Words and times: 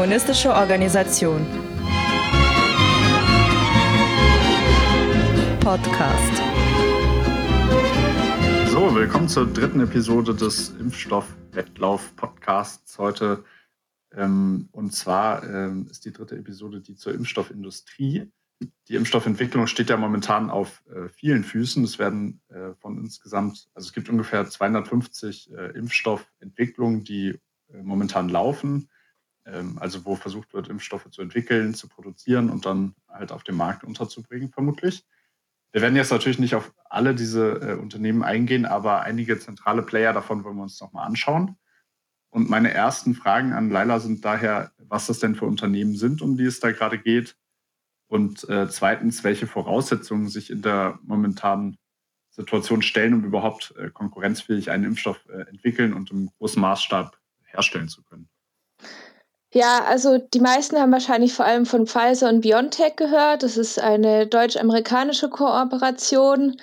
kommunistische 0.00 0.48
Organisation. 0.48 1.44
Podcast. 5.60 6.42
So, 8.70 8.94
willkommen 8.94 9.28
zur 9.28 9.52
dritten 9.52 9.80
Episode 9.80 10.34
des 10.34 10.70
Impfstoff-Wettlauf-Podcasts 10.70 12.98
heute. 12.98 13.44
Ähm, 14.16 14.70
und 14.72 14.94
zwar 14.94 15.44
ähm, 15.44 15.86
ist 15.90 16.06
die 16.06 16.14
dritte 16.14 16.36
Episode 16.36 16.80
die 16.80 16.96
zur 16.96 17.12
Impfstoffindustrie. 17.12 18.32
Die 18.88 18.94
Impfstoffentwicklung 18.94 19.66
steht 19.66 19.90
ja 19.90 19.98
momentan 19.98 20.48
auf 20.48 20.82
äh, 20.88 21.10
vielen 21.10 21.44
Füßen. 21.44 21.84
Es 21.84 21.98
werden 21.98 22.40
äh, 22.48 22.72
von 22.80 22.96
insgesamt, 22.96 23.68
also 23.74 23.88
es 23.88 23.92
gibt 23.92 24.08
ungefähr 24.08 24.48
250 24.48 25.52
äh, 25.52 25.76
Impfstoffentwicklungen, 25.76 27.04
die 27.04 27.38
momentan 27.82 28.30
laufen. 28.30 28.88
Ähm, 29.52 29.78
also 29.78 30.04
wo 30.04 30.16
versucht 30.16 30.54
wird, 30.54 30.68
Impfstoffe 30.68 31.10
zu 31.10 31.22
entwickeln, 31.22 31.74
zu 31.74 31.88
produzieren 31.88 32.50
und 32.50 32.66
dann 32.66 32.94
halt 33.08 33.32
auf 33.32 33.42
den 33.42 33.56
Markt 33.56 33.84
unterzubringen, 33.84 34.50
vermutlich. 34.50 35.04
Wir 35.72 35.82
werden 35.82 35.96
jetzt 35.96 36.10
natürlich 36.10 36.38
nicht 36.38 36.54
auf 36.54 36.72
alle 36.88 37.14
diese 37.14 37.60
äh, 37.60 37.74
Unternehmen 37.74 38.22
eingehen, 38.22 38.66
aber 38.66 39.02
einige 39.02 39.38
zentrale 39.38 39.82
Player 39.82 40.12
davon 40.12 40.42
wollen 40.44 40.56
wir 40.56 40.64
uns 40.64 40.80
nochmal 40.80 41.06
anschauen. 41.06 41.56
Und 42.30 42.48
meine 42.48 42.72
ersten 42.72 43.14
Fragen 43.14 43.52
an 43.52 43.70
Laila 43.70 44.00
sind 44.00 44.24
daher, 44.24 44.72
was 44.78 45.06
das 45.06 45.18
denn 45.18 45.34
für 45.34 45.46
Unternehmen 45.46 45.96
sind, 45.96 46.22
um 46.22 46.36
die 46.36 46.44
es 46.44 46.60
da 46.60 46.70
gerade 46.70 46.98
geht. 46.98 47.36
Und 48.06 48.48
äh, 48.48 48.68
zweitens, 48.68 49.22
welche 49.22 49.46
Voraussetzungen 49.46 50.28
sich 50.28 50.50
in 50.50 50.62
der 50.62 50.98
momentanen 51.02 51.78
Situation 52.30 52.82
stellen, 52.82 53.14
um 53.14 53.24
überhaupt 53.24 53.74
äh, 53.76 53.90
konkurrenzfähig 53.90 54.70
einen 54.70 54.84
Impfstoff 54.84 55.24
äh, 55.28 55.42
entwickeln 55.48 55.92
und 55.92 56.10
im 56.10 56.30
großen 56.38 56.60
Maßstab 56.60 57.16
herstellen 57.44 57.88
zu 57.88 58.02
können. 58.02 58.28
Ja, 59.52 59.84
also 59.84 60.18
die 60.18 60.38
meisten 60.40 60.76
haben 60.78 60.92
wahrscheinlich 60.92 61.32
vor 61.32 61.44
allem 61.44 61.66
von 61.66 61.86
Pfizer 61.86 62.28
und 62.28 62.42
BioNTech 62.42 62.94
gehört. 62.96 63.42
Das 63.42 63.56
ist 63.56 63.80
eine 63.80 64.26
deutsch-amerikanische 64.28 65.28
Kooperation. 65.28 66.56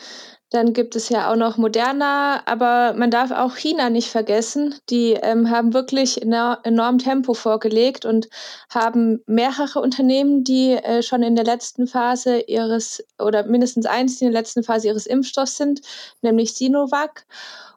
Dann 0.49 0.71
gibt 0.71 0.95
es 0.95 1.09
ja 1.09 1.30
auch 1.30 1.35
noch 1.35 1.58
Moderna, 1.58 2.41
aber 2.45 2.93
man 2.93 3.11
darf 3.11 3.31
auch 3.31 3.58
China 3.58 3.89
nicht 3.89 4.09
vergessen. 4.09 4.73
Die 4.89 5.11
ähm, 5.21 5.49
haben 5.49 5.73
wirklich 5.73 6.21
enorm, 6.21 6.58
enorm 6.63 6.99
Tempo 6.99 7.33
vorgelegt 7.33 8.05
und 8.05 8.30
haben 8.69 9.21
mehrere 9.25 9.81
Unternehmen, 9.81 10.45
die 10.45 10.71
äh, 10.71 11.03
schon 11.03 11.23
in 11.23 11.35
der 11.35 11.43
letzten 11.43 11.88
Phase 11.88 12.39
ihres 12.39 13.03
oder 13.19 13.43
mindestens 13.43 13.85
eins, 13.85 14.17
die 14.19 14.25
in 14.25 14.31
der 14.31 14.39
letzten 14.41 14.63
Phase 14.63 14.88
ihres 14.88 15.05
Impfstoffs 15.05 15.58
sind, 15.58 15.81
nämlich 16.21 16.53
Sinovac 16.53 17.25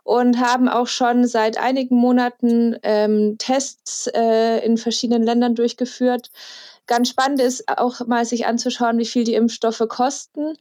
und 0.04 0.40
haben 0.40 0.68
auch 0.68 0.86
schon 0.86 1.26
seit 1.26 1.58
einigen 1.58 1.96
Monaten 1.96 2.76
ähm, 2.82 3.36
Tests 3.38 4.06
äh, 4.08 4.64
in 4.64 4.76
verschiedenen 4.76 5.22
Ländern 5.22 5.54
durchgeführt. 5.54 6.30
Ganz 6.86 7.08
spannend 7.08 7.40
ist 7.40 7.68
auch 7.68 8.04
mal 8.08 8.24
sich 8.24 8.46
anzuschauen, 8.46 8.98
wie 8.98 9.06
viel 9.06 9.22
die 9.22 9.34
Impfstoffe 9.34 9.84
kosten. 9.88 10.54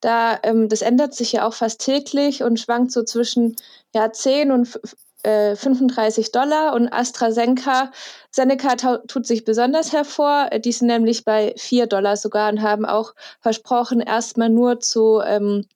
Da, 0.00 0.38
ähm, 0.42 0.68
das 0.68 0.82
ändert 0.82 1.14
sich 1.14 1.32
ja 1.32 1.46
auch 1.46 1.54
fast 1.54 1.80
täglich 1.80 2.42
und 2.42 2.58
schwankt 2.58 2.90
so 2.90 3.04
zwischen 3.04 3.54
ja, 3.94 4.10
10 4.10 4.50
und 4.50 4.80
äh, 5.22 5.54
35 5.54 6.32
Dollar. 6.32 6.74
Und 6.74 6.92
AstraZeneca 6.92 7.92
Seneca 8.30 8.98
tut 9.06 9.26
sich 9.26 9.44
besonders 9.44 9.92
hervor. 9.92 10.50
Die 10.58 10.72
sind 10.72 10.88
nämlich 10.88 11.24
bei 11.24 11.54
4 11.56 11.86
Dollar 11.86 12.16
sogar 12.16 12.50
und 12.50 12.62
haben 12.62 12.84
auch 12.84 13.14
versprochen, 13.40 14.00
erstmal 14.00 14.50
nur 14.50 14.80
zu, 14.80 15.20
ähm, 15.24 15.66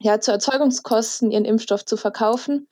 ja, 0.00 0.20
zu 0.20 0.32
Erzeugungskosten 0.32 1.30
ihren 1.30 1.44
Impfstoff 1.44 1.84
zu 1.84 1.96
verkaufen. 1.96 2.68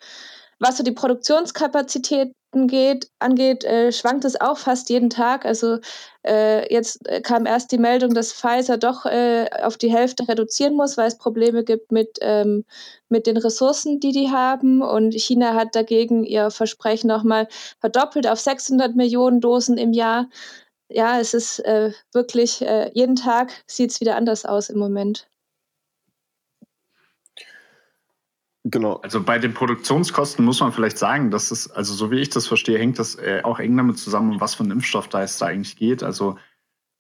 Was 0.59 0.77
so 0.77 0.85
die 0.85 0.93
Produktionskapazitäten 0.93 2.35
geht, 2.69 3.09
angeht, 3.19 3.65
äh, 3.65 3.91
schwankt 3.91 4.25
es 4.25 4.41
auch 4.41 4.59
fast 4.59 4.91
jeden 4.91 5.11
Tag. 5.11 5.45
Also 5.45 5.79
äh, 6.25 6.73
jetzt 6.73 7.09
äh, 7.09 7.21
kam 7.21 7.47
erst 7.47 7.73
die 7.73 7.79
Meldung, 7.79 8.15
dass 8.15 8.33
Pfizer 8.33 8.79
doch 8.79 9.05
äh, 9.07 9.49
auf 9.63 9.77
die 9.77 9.91
Hälfte 9.91 10.29
reduzieren 10.29 10.75
muss, 10.75 10.97
weil 10.97 11.09
es 11.09 11.19
Probleme 11.19 11.65
gibt 11.65 11.91
mit, 11.91 12.19
ähm, 12.21 12.65
mit 13.09 13.27
den 13.27 13.39
Ressourcen, 13.39 13.99
die 13.99 14.13
die 14.13 14.31
haben. 14.31 14.83
Und 14.83 15.15
China 15.15 15.55
hat 15.55 15.75
dagegen 15.75 16.25
ihr 16.25 16.51
Versprechen 16.51 17.09
nochmal 17.09 17.49
verdoppelt 17.81 18.29
auf 18.29 18.39
600 18.39 18.95
Millionen 18.95 19.41
Dosen 19.41 19.79
im 19.79 19.93
Jahr. 19.93 20.29
Ja, 20.89 21.19
es 21.19 21.35
ist 21.35 21.59
äh, 21.61 21.93
wirklich, 22.13 22.63
äh, 22.63 22.91
jeden 22.95 23.17
Tag 23.17 23.53
sieht 23.67 23.91
es 23.91 24.01
wieder 24.01 24.17
anders 24.17 24.45
aus 24.45 24.69
im 24.69 24.79
Moment. 24.79 25.32
Genau. 28.65 28.95
Also 28.97 29.23
bei 29.23 29.39
den 29.39 29.55
Produktionskosten 29.55 30.45
muss 30.45 30.61
man 30.61 30.73
vielleicht 30.73 30.97
sagen, 30.97 31.31
dass 31.31 31.51
es, 31.51 31.71
also 31.71 31.95
so 31.95 32.11
wie 32.11 32.21
ich 32.21 32.31
das 32.31 32.47
verstehe, 32.47 32.79
hängt 32.79 32.99
das 32.99 33.17
äh, 33.17 33.41
auch 33.43 33.59
eng 33.59 33.77
damit 33.77 33.99
zusammen, 33.99 34.35
um 34.35 34.41
was 34.41 34.55
für 34.55 34.63
ein 34.63 34.71
Impfstoff 34.71 35.09
da 35.09 35.23
es 35.23 35.39
da 35.39 35.47
eigentlich 35.47 35.77
geht. 35.77 36.03
Also 36.03 36.37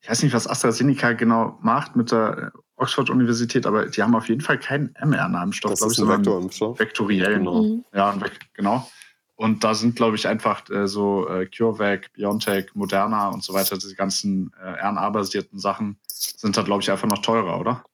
ich 0.01 0.11
weiß 0.11 0.25
nicht, 0.25 0.35
was 0.35 0.49
AstraZeneca 0.49 1.13
genau 1.13 1.59
macht 1.63 1.95
mit 1.95 2.11
der 2.11 2.53
äh, 2.55 2.59
Oxford-Universität, 2.77 3.65
aber 3.67 3.87
die 3.87 4.03
haben 4.03 4.17
auf 4.17 4.29
jeden 4.29 4.41
Fall 4.41 4.59
keinen 4.59 4.93
mRNA-Impfstoff. 5.01 5.71
Das 5.71 5.83
ist 5.83 6.01
ein 6.01 6.09
Vektorimpfstoff. 6.09 6.81
Vektoriell. 6.81 7.39
Genau. 7.39 7.63
Mhm. 7.63 7.85
Ja, 7.95 8.19
genau. 8.55 8.91
Und 9.37 9.63
da 9.63 9.75
sind, 9.75 9.95
glaube 9.95 10.17
ich, 10.17 10.27
einfach 10.27 10.69
äh, 10.69 10.89
so 10.89 11.29
äh, 11.29 11.47
CureVac, 11.47 12.13
BioNTech, 12.13 12.75
Moderna 12.75 13.29
und 13.29 13.45
so 13.45 13.55
weiter, 13.55 13.77
diese 13.77 13.95
ganzen 13.95 14.53
äh, 14.61 14.85
RNA-basierten 14.85 15.59
Sachen 15.59 15.97
sind 16.09 16.57
da, 16.57 16.63
glaube 16.63 16.83
ich, 16.83 16.91
einfach 16.91 17.09
noch 17.09 17.23
teurer, 17.23 17.59
oder? 17.61 17.85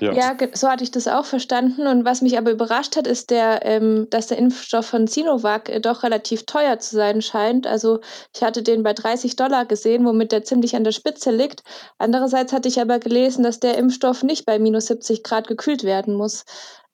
Ja. 0.00 0.12
ja, 0.12 0.36
so 0.52 0.68
hatte 0.68 0.84
ich 0.84 0.90
das 0.90 1.06
auch 1.06 1.24
verstanden. 1.24 1.86
Und 1.86 2.04
was 2.04 2.22
mich 2.22 2.38
aber 2.38 2.50
überrascht 2.50 2.96
hat, 2.96 3.06
ist, 3.06 3.30
der, 3.30 3.64
ähm, 3.64 4.08
dass 4.10 4.28
der 4.28 4.38
Impfstoff 4.38 4.86
von 4.86 5.06
Sinovac 5.06 5.68
äh, 5.68 5.80
doch 5.80 6.02
relativ 6.02 6.44
teuer 6.44 6.78
zu 6.78 6.96
sein 6.96 7.22
scheint. 7.22 7.66
Also 7.66 8.00
ich 8.34 8.42
hatte 8.42 8.62
den 8.62 8.82
bei 8.82 8.94
30 8.94 9.36
Dollar 9.36 9.66
gesehen, 9.66 10.04
womit 10.04 10.32
der 10.32 10.44
ziemlich 10.44 10.74
an 10.74 10.84
der 10.84 10.92
Spitze 10.92 11.30
liegt. 11.30 11.62
Andererseits 11.98 12.52
hatte 12.52 12.68
ich 12.68 12.80
aber 12.80 12.98
gelesen, 12.98 13.44
dass 13.44 13.60
der 13.60 13.78
Impfstoff 13.78 14.22
nicht 14.22 14.46
bei 14.46 14.58
minus 14.58 14.86
70 14.86 15.22
Grad 15.22 15.46
gekühlt 15.46 15.84
werden 15.84 16.14
muss. 16.14 16.44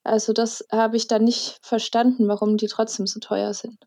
Also 0.03 0.33
das 0.33 0.65
habe 0.71 0.97
ich 0.97 1.07
dann 1.07 1.23
nicht 1.23 1.59
verstanden, 1.61 2.27
warum 2.27 2.57
die 2.57 2.67
trotzdem 2.67 3.07
so 3.07 3.19
teuer 3.19 3.53
sind. 3.53 3.77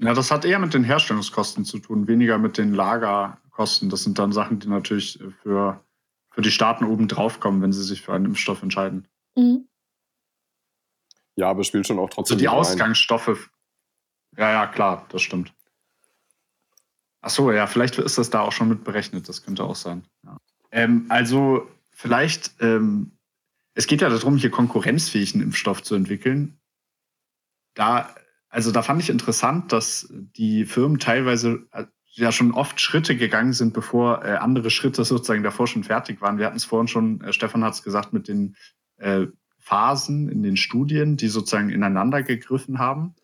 Ja, 0.00 0.14
das 0.14 0.30
hat 0.30 0.44
eher 0.44 0.60
mit 0.60 0.74
den 0.74 0.84
Herstellungskosten 0.84 1.64
zu 1.64 1.78
tun, 1.78 2.06
weniger 2.06 2.38
mit 2.38 2.56
den 2.56 2.72
Lagerkosten. 2.72 3.90
Das 3.90 4.04
sind 4.04 4.18
dann 4.18 4.32
Sachen, 4.32 4.60
die 4.60 4.68
natürlich 4.68 5.18
für 5.42 5.80
für 6.38 6.42
die 6.42 6.52
Staaten 6.52 6.84
oben 6.84 7.08
drauf 7.08 7.40
kommen, 7.40 7.62
wenn 7.62 7.72
sie 7.72 7.82
sich 7.82 8.00
für 8.00 8.12
einen 8.12 8.26
Impfstoff 8.26 8.62
entscheiden. 8.62 9.08
Mhm. 9.34 9.66
Ja, 11.34 11.50
aber 11.50 11.62
es 11.62 11.66
spielt 11.66 11.88
schon 11.88 11.98
auch 11.98 12.10
trotzdem. 12.10 12.36
Also 12.36 12.40
die 12.40 12.48
Ausgangsstoffe. 12.48 13.50
Ja, 14.36 14.52
ja, 14.52 14.66
klar, 14.68 15.04
das 15.08 15.20
stimmt. 15.20 15.52
Ach 17.22 17.30
so, 17.30 17.50
ja, 17.50 17.66
vielleicht 17.66 17.98
ist 17.98 18.18
das 18.18 18.30
da 18.30 18.42
auch 18.42 18.52
schon 18.52 18.68
mit 18.68 18.84
berechnet. 18.84 19.28
Das 19.28 19.42
könnte 19.42 19.64
auch 19.64 19.74
sein. 19.74 20.06
Ja. 20.24 20.36
Ähm, 20.70 21.06
also 21.08 21.68
vielleicht, 21.90 22.54
ähm, 22.60 23.18
es 23.74 23.88
geht 23.88 24.00
ja 24.00 24.08
darum, 24.08 24.36
hier 24.36 24.52
konkurrenzfähigen 24.52 25.42
Impfstoff 25.42 25.82
zu 25.82 25.96
entwickeln. 25.96 26.60
Da, 27.74 28.14
also 28.48 28.70
da 28.70 28.84
fand 28.84 29.02
ich 29.02 29.10
interessant, 29.10 29.72
dass 29.72 30.06
die 30.12 30.66
Firmen 30.66 31.00
teilweise 31.00 31.66
äh, 31.72 31.86
ja 32.18 32.32
schon 32.32 32.52
oft 32.52 32.80
Schritte 32.80 33.16
gegangen 33.16 33.52
sind, 33.52 33.72
bevor 33.72 34.24
äh, 34.24 34.36
andere 34.36 34.70
Schritte 34.70 35.04
sozusagen 35.04 35.42
davor 35.42 35.66
schon 35.66 35.84
fertig 35.84 36.20
waren. 36.20 36.38
Wir 36.38 36.46
hatten 36.46 36.56
es 36.56 36.64
vorhin 36.64 36.88
schon, 36.88 37.20
äh, 37.22 37.32
Stefan 37.32 37.64
hat 37.64 37.74
es 37.74 37.82
gesagt, 37.82 38.12
mit 38.12 38.28
den 38.28 38.56
äh, 38.98 39.26
Phasen 39.58 40.28
in 40.28 40.42
den 40.42 40.56
Studien, 40.56 41.16
die 41.16 41.28
sozusagen 41.28 41.70
ineinander 41.70 42.22
gegriffen 42.22 42.78
haben. 42.78 43.14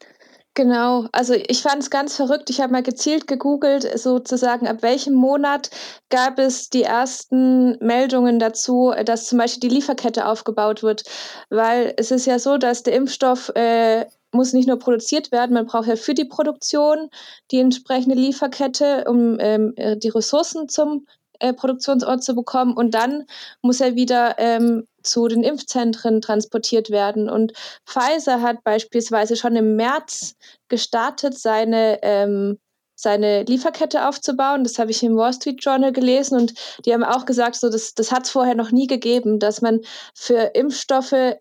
Genau, 0.57 1.09
also 1.11 1.35
ich 1.35 1.63
fand 1.63 1.83
es 1.83 1.91
ganz 1.91 2.15
verrückt. 2.15 2.49
Ich 2.49 2.61
habe 2.61 2.73
mal 2.73 2.83
gezielt 2.85 3.27
gegoogelt, 3.27 3.99
sozusagen, 3.99 4.69
ab 4.69 4.83
welchem 4.83 5.15
Monat 5.15 5.71
gab 6.11 6.39
es 6.39 6.71
die 6.71 6.85
ersten 6.85 7.77
Meldungen 7.85 8.39
dazu, 8.39 8.95
dass 9.05 9.27
zum 9.27 9.39
Beispiel 9.39 9.69
die 9.69 9.75
Lieferkette 9.75 10.27
aufgebaut 10.27 10.85
wird. 10.85 11.03
Weil 11.51 11.95
es 11.97 12.13
ist 12.13 12.27
ja 12.27 12.39
so, 12.39 12.57
dass 12.57 12.85
der 12.85 12.95
Impfstoff 12.95 13.49
äh, 13.57 14.07
muss 14.35 14.53
nicht 14.53 14.69
nur 14.69 14.79
produziert 14.79 15.33
werden, 15.33 15.55
man 15.55 15.67
braucht 15.67 15.89
ja 15.89 15.97
für 15.97 16.15
die 16.15 16.25
Produktion 16.25 17.09
die 17.51 17.61
entsprechende 17.61 18.17
Lieferkette, 18.17 19.05
um 19.09 19.39
ähm, 19.41 19.73
äh, 19.77 19.97
die 19.97 20.09
Ressourcen 20.09 20.69
zum 20.69 21.07
äh, 21.41 21.53
Produktionsort 21.53 22.23
zu 22.23 22.35
bekommen. 22.35 22.77
Und 22.77 22.95
dann 22.95 23.25
muss 23.63 23.81
er 23.81 23.95
wieder 23.95 24.37
ähm, 24.39 24.87
zu 25.03 25.29
den 25.29 25.43
Impfzentren 25.43 26.21
transportiert 26.21 26.91
werden. 26.91 27.29
Und 27.29 27.53
Pfizer 27.87 28.43
hat 28.43 28.65
beispielsweise 28.65 29.37
schon 29.37 29.57
im 29.57 29.77
März 29.77 30.37
gestartet, 30.69 31.39
seine 31.39 31.99
ähm, 32.03 32.59
seine 32.97 33.43
Lieferkette 33.43 34.09
aufzubauen. 34.09 34.65
Das 34.65 34.79
habe 34.79 34.91
ich 34.91 35.03
im 35.03 35.17
Wall 35.17 35.33
Street 35.33 35.63
Journal 35.63 35.93
gelesen 35.93 36.39
und 36.39 36.55
die 36.85 36.93
haben 36.93 37.05
auch 37.05 37.27
gesagt, 37.27 37.57
so 37.57 37.69
das, 37.69 37.95
das 37.95 38.13
hat 38.13 38.25
es 38.25 38.31
vorher 38.31 38.55
noch 38.55 38.71
nie 38.71 38.87
gegeben, 38.87 39.39
dass 39.39 39.61
man 39.63 39.81
für 40.15 40.53
Impfstoffe 40.55 41.37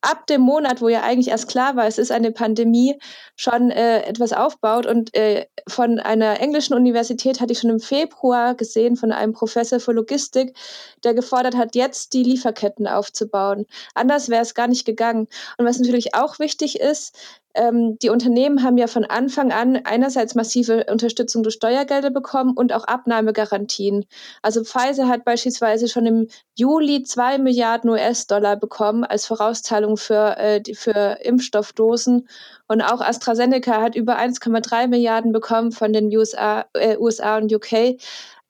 ab 0.00 0.26
dem 0.26 0.42
Monat, 0.42 0.80
wo 0.80 0.88
ja 0.88 1.02
eigentlich 1.02 1.28
erst 1.28 1.48
klar 1.48 1.76
war, 1.76 1.86
es 1.86 1.98
ist 1.98 2.12
eine 2.12 2.30
Pandemie, 2.30 2.98
schon 3.36 3.70
äh, 3.70 4.02
etwas 4.02 4.32
aufbaut. 4.32 4.86
Und 4.86 5.14
äh, 5.14 5.46
von 5.68 5.98
einer 5.98 6.40
englischen 6.40 6.74
Universität 6.74 7.40
hatte 7.40 7.52
ich 7.52 7.60
schon 7.60 7.70
im 7.70 7.80
Februar 7.80 8.54
gesehen, 8.54 8.96
von 8.96 9.12
einem 9.12 9.32
Professor 9.32 9.80
für 9.80 9.92
Logistik, 9.92 10.56
der 11.04 11.14
gefordert 11.14 11.56
hat, 11.56 11.74
jetzt 11.74 12.12
die 12.12 12.22
Lieferketten 12.22 12.86
aufzubauen. 12.86 13.66
Anders 13.94 14.28
wäre 14.28 14.42
es 14.42 14.54
gar 14.54 14.68
nicht 14.68 14.84
gegangen. 14.84 15.26
Und 15.56 15.66
was 15.66 15.78
natürlich 15.78 16.14
auch 16.14 16.38
wichtig 16.38 16.80
ist, 16.80 17.16
ähm, 17.58 17.98
die 17.98 18.08
Unternehmen 18.08 18.62
haben 18.62 18.78
ja 18.78 18.86
von 18.86 19.04
Anfang 19.04 19.52
an 19.52 19.80
einerseits 19.84 20.36
massive 20.36 20.86
Unterstützung 20.88 21.42
durch 21.42 21.56
Steuergelder 21.56 22.10
bekommen 22.10 22.54
und 22.56 22.72
auch 22.72 22.84
Abnahmegarantien. 22.84 24.06
Also 24.42 24.62
Pfizer 24.62 25.08
hat 25.08 25.24
beispielsweise 25.24 25.88
schon 25.88 26.06
im 26.06 26.28
Juli 26.54 27.02
zwei 27.02 27.36
Milliarden 27.38 27.90
US-Dollar 27.90 28.56
bekommen 28.56 29.04
als 29.04 29.26
Vorauszahlung 29.26 29.96
für, 29.96 30.38
äh, 30.38 30.62
für 30.74 31.18
Impfstoffdosen. 31.22 32.28
Und 32.68 32.82
auch 32.82 33.00
AstraZeneca 33.00 33.82
hat 33.82 33.96
über 33.96 34.16
1,3 34.16 34.86
Milliarden 34.86 35.32
bekommen 35.32 35.72
von 35.72 35.92
den 35.92 36.16
USA, 36.16 36.64
äh, 36.74 36.96
USA 36.96 37.38
und 37.38 37.52
UK. 37.52 37.98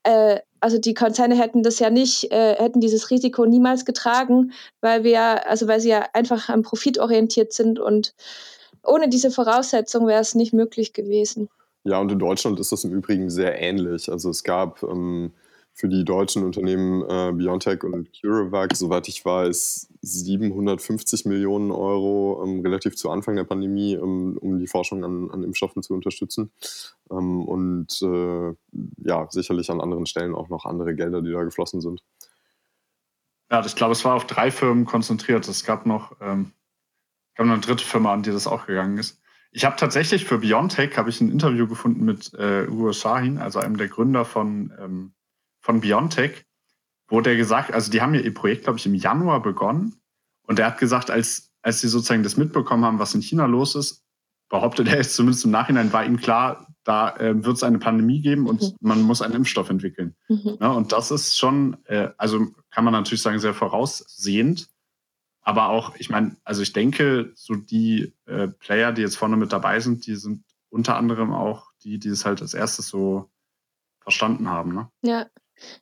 Äh, 0.03 0.41
also 0.61 0.79
die 0.79 0.95
Konzerne 0.95 1.37
hätten 1.37 1.63
das 1.63 1.79
ja 1.79 1.89
nicht, 1.89 2.31
äh, 2.33 2.57
hätten 2.57 2.81
dieses 2.81 3.11
Risiko 3.11 3.47
niemals 3.47 3.85
getragen, 3.85 4.53
weil 4.81 5.05
wir, 5.05 5.49
also 5.49 5.69
weil 5.69 5.81
sie 5.81 5.91
ja 5.91 6.07
einfach 6.13 6.49
am 6.49 6.63
Profit 6.63 6.99
orientiert 6.99 7.53
sind 7.53 7.79
und 7.79 8.15
ohne 8.85 9.09
diese 9.09 9.31
Voraussetzung 9.31 10.07
wäre 10.07 10.21
es 10.21 10.35
nicht 10.35 10.53
möglich 10.53 10.93
gewesen. 10.93 11.49
Ja, 11.85 11.99
und 11.99 12.13
in 12.13 12.19
Deutschland 12.19 12.61
ist 12.61 12.73
das 12.73 12.85
im 12.85 12.93
Übrigen 12.93 13.31
sehr 13.31 13.61
ähnlich. 13.61 14.11
Also 14.11 14.31
es 14.31 14.45
gab 14.45 14.83
ähm, 14.83 15.33
für 15.73 15.89
die 15.89 16.05
deutschen 16.05 16.45
Unternehmen 16.45 17.03
äh, 17.09 17.33
BioNTech 17.33 17.85
und 17.85 18.11
CureVac, 18.21 18.75
soweit 18.75 19.07
ich 19.09 19.25
weiß, 19.25 19.89
750 20.03 21.25
Millionen 21.25 21.71
Euro 21.71 22.43
ähm, 22.45 22.61
relativ 22.63 22.97
zu 22.97 23.11
Anfang 23.11 23.37
der 23.37 23.45
Pandemie, 23.45 23.95
ähm, 23.95 24.37
um 24.41 24.59
die 24.59 24.67
Forschung 24.67 25.05
an, 25.05 25.31
an, 25.31 25.45
Impfstoffen 25.45 25.83
zu 25.83 25.95
unterstützen. 25.95 26.51
Ähm, 27.11 27.43
und 27.43 28.03
äh, 28.03 28.55
ja, 29.09 29.29
sicherlich 29.31 29.71
an 29.71 29.81
anderen 29.81 30.07
Stellen 30.07 30.35
auch 30.35 30.49
noch 30.49 30.65
andere 30.65 30.97
Gelder, 30.97 31.23
die 31.23 31.31
da 31.31 31.45
geflossen 31.45 31.81
sind. 31.81 32.03
Ja, 33.51 33.65
ich 33.65 33.77
glaube, 33.77 33.93
es 33.93 34.05
war 34.05 34.15
auf 34.17 34.27
drei 34.27 34.51
Firmen 34.51 34.85
konzentriert. 34.85 35.49
Es 35.49 35.65
gab 35.65 35.87
noch 35.87 36.21
ich 37.39 37.41
habe 37.41 37.51
noch 37.51 37.55
eine 37.55 37.63
dritte 37.63 37.85
Firma, 37.85 38.13
an 38.13 38.25
die 38.25 38.33
das 38.33 38.49
auch 38.49 38.67
gegangen 38.67 38.99
ist. 38.99 39.21
Ich 39.53 39.65
habe 39.65 39.77
tatsächlich 39.77 40.25
für 40.25 40.39
BioNTech 40.39 40.99
habe 40.99 41.09
ich 41.09 41.21
ein 41.21 41.31
Interview 41.31 41.69
gefunden 41.69 42.05
mit 42.05 42.35
äh, 42.35 42.67
Ugo 42.67 42.93
Shahin, 42.93 43.39
also 43.39 43.61
einem 43.61 43.77
der 43.77 43.87
Gründer 43.87 44.25
von, 44.25 44.73
ähm, 44.77 45.13
von 45.61 45.81
BioNTech, 45.81 46.47
wo 47.07 47.21
der 47.21 47.37
gesagt, 47.37 47.73
also 47.73 47.93
die 47.93 48.03
haben 48.03 48.13
ja 48.13 48.23
ihr 48.23 48.35
Projekt, 48.35 48.65
glaube 48.65 48.81
ich, 48.81 48.87
im 48.87 48.97
Januar 48.97 49.41
begonnen. 49.41 50.01
Und 50.49 50.59
er 50.59 50.67
hat 50.67 50.79
gesagt, 50.79 51.13
als, 51.13 51.53
als 51.63 51.81
sie 51.81 51.87
sozusagen 51.87 52.25
das 52.25 52.37
mitbekommen 52.37 52.85
haben, 52.85 52.99
was 52.99 53.15
in 53.15 53.23
China 53.23 53.47
los 53.47 53.77
ist, 53.77 54.03
behauptet 54.49 54.89
er 54.89 54.97
jetzt 54.97 55.15
zumindest 55.15 55.45
im 55.45 55.53
Nachhinein, 55.53 55.93
war 55.93 56.05
ihm 56.05 56.17
klar, 56.17 56.67
da 56.83 57.17
äh, 57.19 57.45
wird 57.45 57.57
es 57.57 57.63
eine 57.63 57.79
Pandemie 57.79 58.21
geben 58.21 58.49
und 58.49 58.63
mhm. 58.63 58.77
man 58.81 59.03
muss 59.03 59.23
einen 59.23 59.35
Impfstoff 59.35 59.71
entwickeln. 59.71 60.17
Mhm. 60.29 60.59
Ja, 60.61 60.73
und 60.73 60.91
das 60.91 61.13
ist 61.13 61.39
schon, 61.39 61.77
äh, 61.85 62.09
also 62.19 62.49
kann 62.73 62.83
man 62.83 62.95
natürlich 62.95 63.23
sagen, 63.23 63.39
sehr 63.39 63.55
voraussehend. 63.55 64.69
Aber 65.49 65.71
auch, 65.71 65.97
ich 65.97 66.11
meine, 66.11 66.37
also 66.45 66.61
ich 66.61 66.75
denke, 66.75 67.33
so 67.35 67.55
die 67.55 68.13
äh, 68.27 68.49
Player, 68.49 68.93
die 68.93 69.01
jetzt 69.01 69.17
vorne 69.17 69.39
mit 69.39 69.51
dabei 69.51 69.81
sind, 69.81 70.07
die 70.07 70.15
sind 70.15 70.45
unter 70.69 70.97
anderem 70.97 71.33
auch 71.33 71.71
die, 71.83 71.99
die 71.99 72.11
es 72.11 72.27
halt 72.27 72.43
als 72.43 72.53
erstes 72.53 72.89
so 72.89 73.31
verstanden 74.03 74.51
haben. 74.51 74.75
Ne? 74.75 74.91
Ja. 75.01 75.25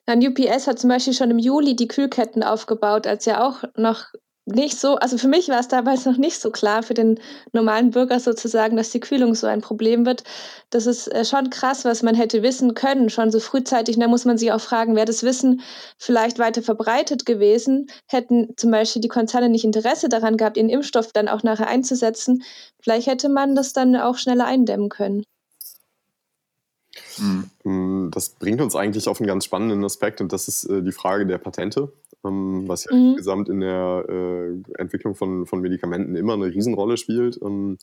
Dann 0.05 0.25
UPS 0.25 0.69
hat 0.69 0.79
zum 0.79 0.89
Beispiel 0.89 1.15
schon 1.15 1.33
im 1.33 1.41
Juli 1.41 1.75
die 1.75 1.89
Kühlketten 1.89 2.45
aufgebaut, 2.45 3.09
als 3.09 3.25
ja 3.25 3.45
auch 3.45 3.65
noch 3.77 4.05
nicht 4.47 4.79
so, 4.79 4.95
also 4.97 5.19
für 5.19 5.27
mich 5.27 5.49
war 5.49 5.59
es 5.59 5.67
damals 5.67 6.05
noch 6.05 6.19
nicht 6.19 6.41
so 6.41 6.53
klar, 6.53 6.85
für 6.85 6.95
den 6.95 7.19
normalen 7.53 7.91
Bürger 7.91 8.21
sozusagen, 8.21 8.77
dass 8.77 8.91
die 8.91 9.01
Kühlung 9.01 9.35
so 9.35 9.49
ein 9.49 9.61
Problem 9.61 10.07
wird. 10.07 10.23
Das 10.71 10.87
ist 10.87 11.09
äh, 11.09 11.25
schon 11.25 11.51
krass, 11.51 11.85
was 11.85 12.05
man 12.05 12.15
hätte 12.15 12.45
wissen 12.45 12.75
können, 12.75 13.11
schon 13.11 13.33
so 13.33 13.41
frühzeitig. 13.41 13.99
da 13.99 14.07
muss 14.07 14.25
man 14.25 14.39
sich 14.39 14.53
auch 14.53 14.61
fragen, 14.61 14.95
wäre 14.95 15.05
das 15.05 15.25
Wissen 15.25 15.63
vielleicht 15.99 16.39
weiter 16.39 16.63
verbreitet 16.63 17.27
gewesen, 17.27 17.89
hätten 18.07 18.55
zum 18.57 18.71
Beispiel 18.71 19.03
die 19.03 19.09
Konzerne 19.09 19.49
nicht 19.49 19.65
Interesse 19.65 20.09
daran 20.09 20.37
gehabt, 20.37 20.57
ihren 20.57 20.69
Impfstoff 20.69 21.13
dann 21.13 21.29
auch 21.29 21.43
nachher 21.43 21.67
einzusetzen. 21.67 22.45
Vielleicht 22.81 23.09
hätte 23.09 23.29
man 23.29 23.57
das 23.57 23.73
dann 23.73 23.97
auch 23.97 24.17
schneller 24.17 24.47
eindämmen 24.47 24.91
können. 24.91 25.25
Hm. 27.17 28.11
Das 28.13 28.29
bringt 28.29 28.61
uns 28.61 28.77
eigentlich 28.77 29.09
auf 29.09 29.21
einen 29.21 29.27
ganz 29.27 29.45
spannenden 29.45 29.85
Aspekt 29.85 30.21
und 30.21 30.33
das 30.33 30.47
ist 30.47 30.65
äh, 30.65 30.83
die 30.83 30.93
Frage 30.93 31.27
der 31.27 31.39
Patente 31.39 31.93
ähm, 32.27 32.65
was 32.67 32.85
ja 32.85 32.95
mhm. 32.95 33.09
insgesamt 33.11 33.49
in 33.49 33.61
der 33.61 34.05
äh, 34.09 34.81
Entwicklung 34.81 35.15
von, 35.15 35.47
von 35.47 35.61
Medikamenten 35.61 36.17
immer 36.17 36.35
eine 36.35 36.47
Riesenrolle 36.47 36.97
spielt. 36.97 37.41
Ähm, 37.43 37.79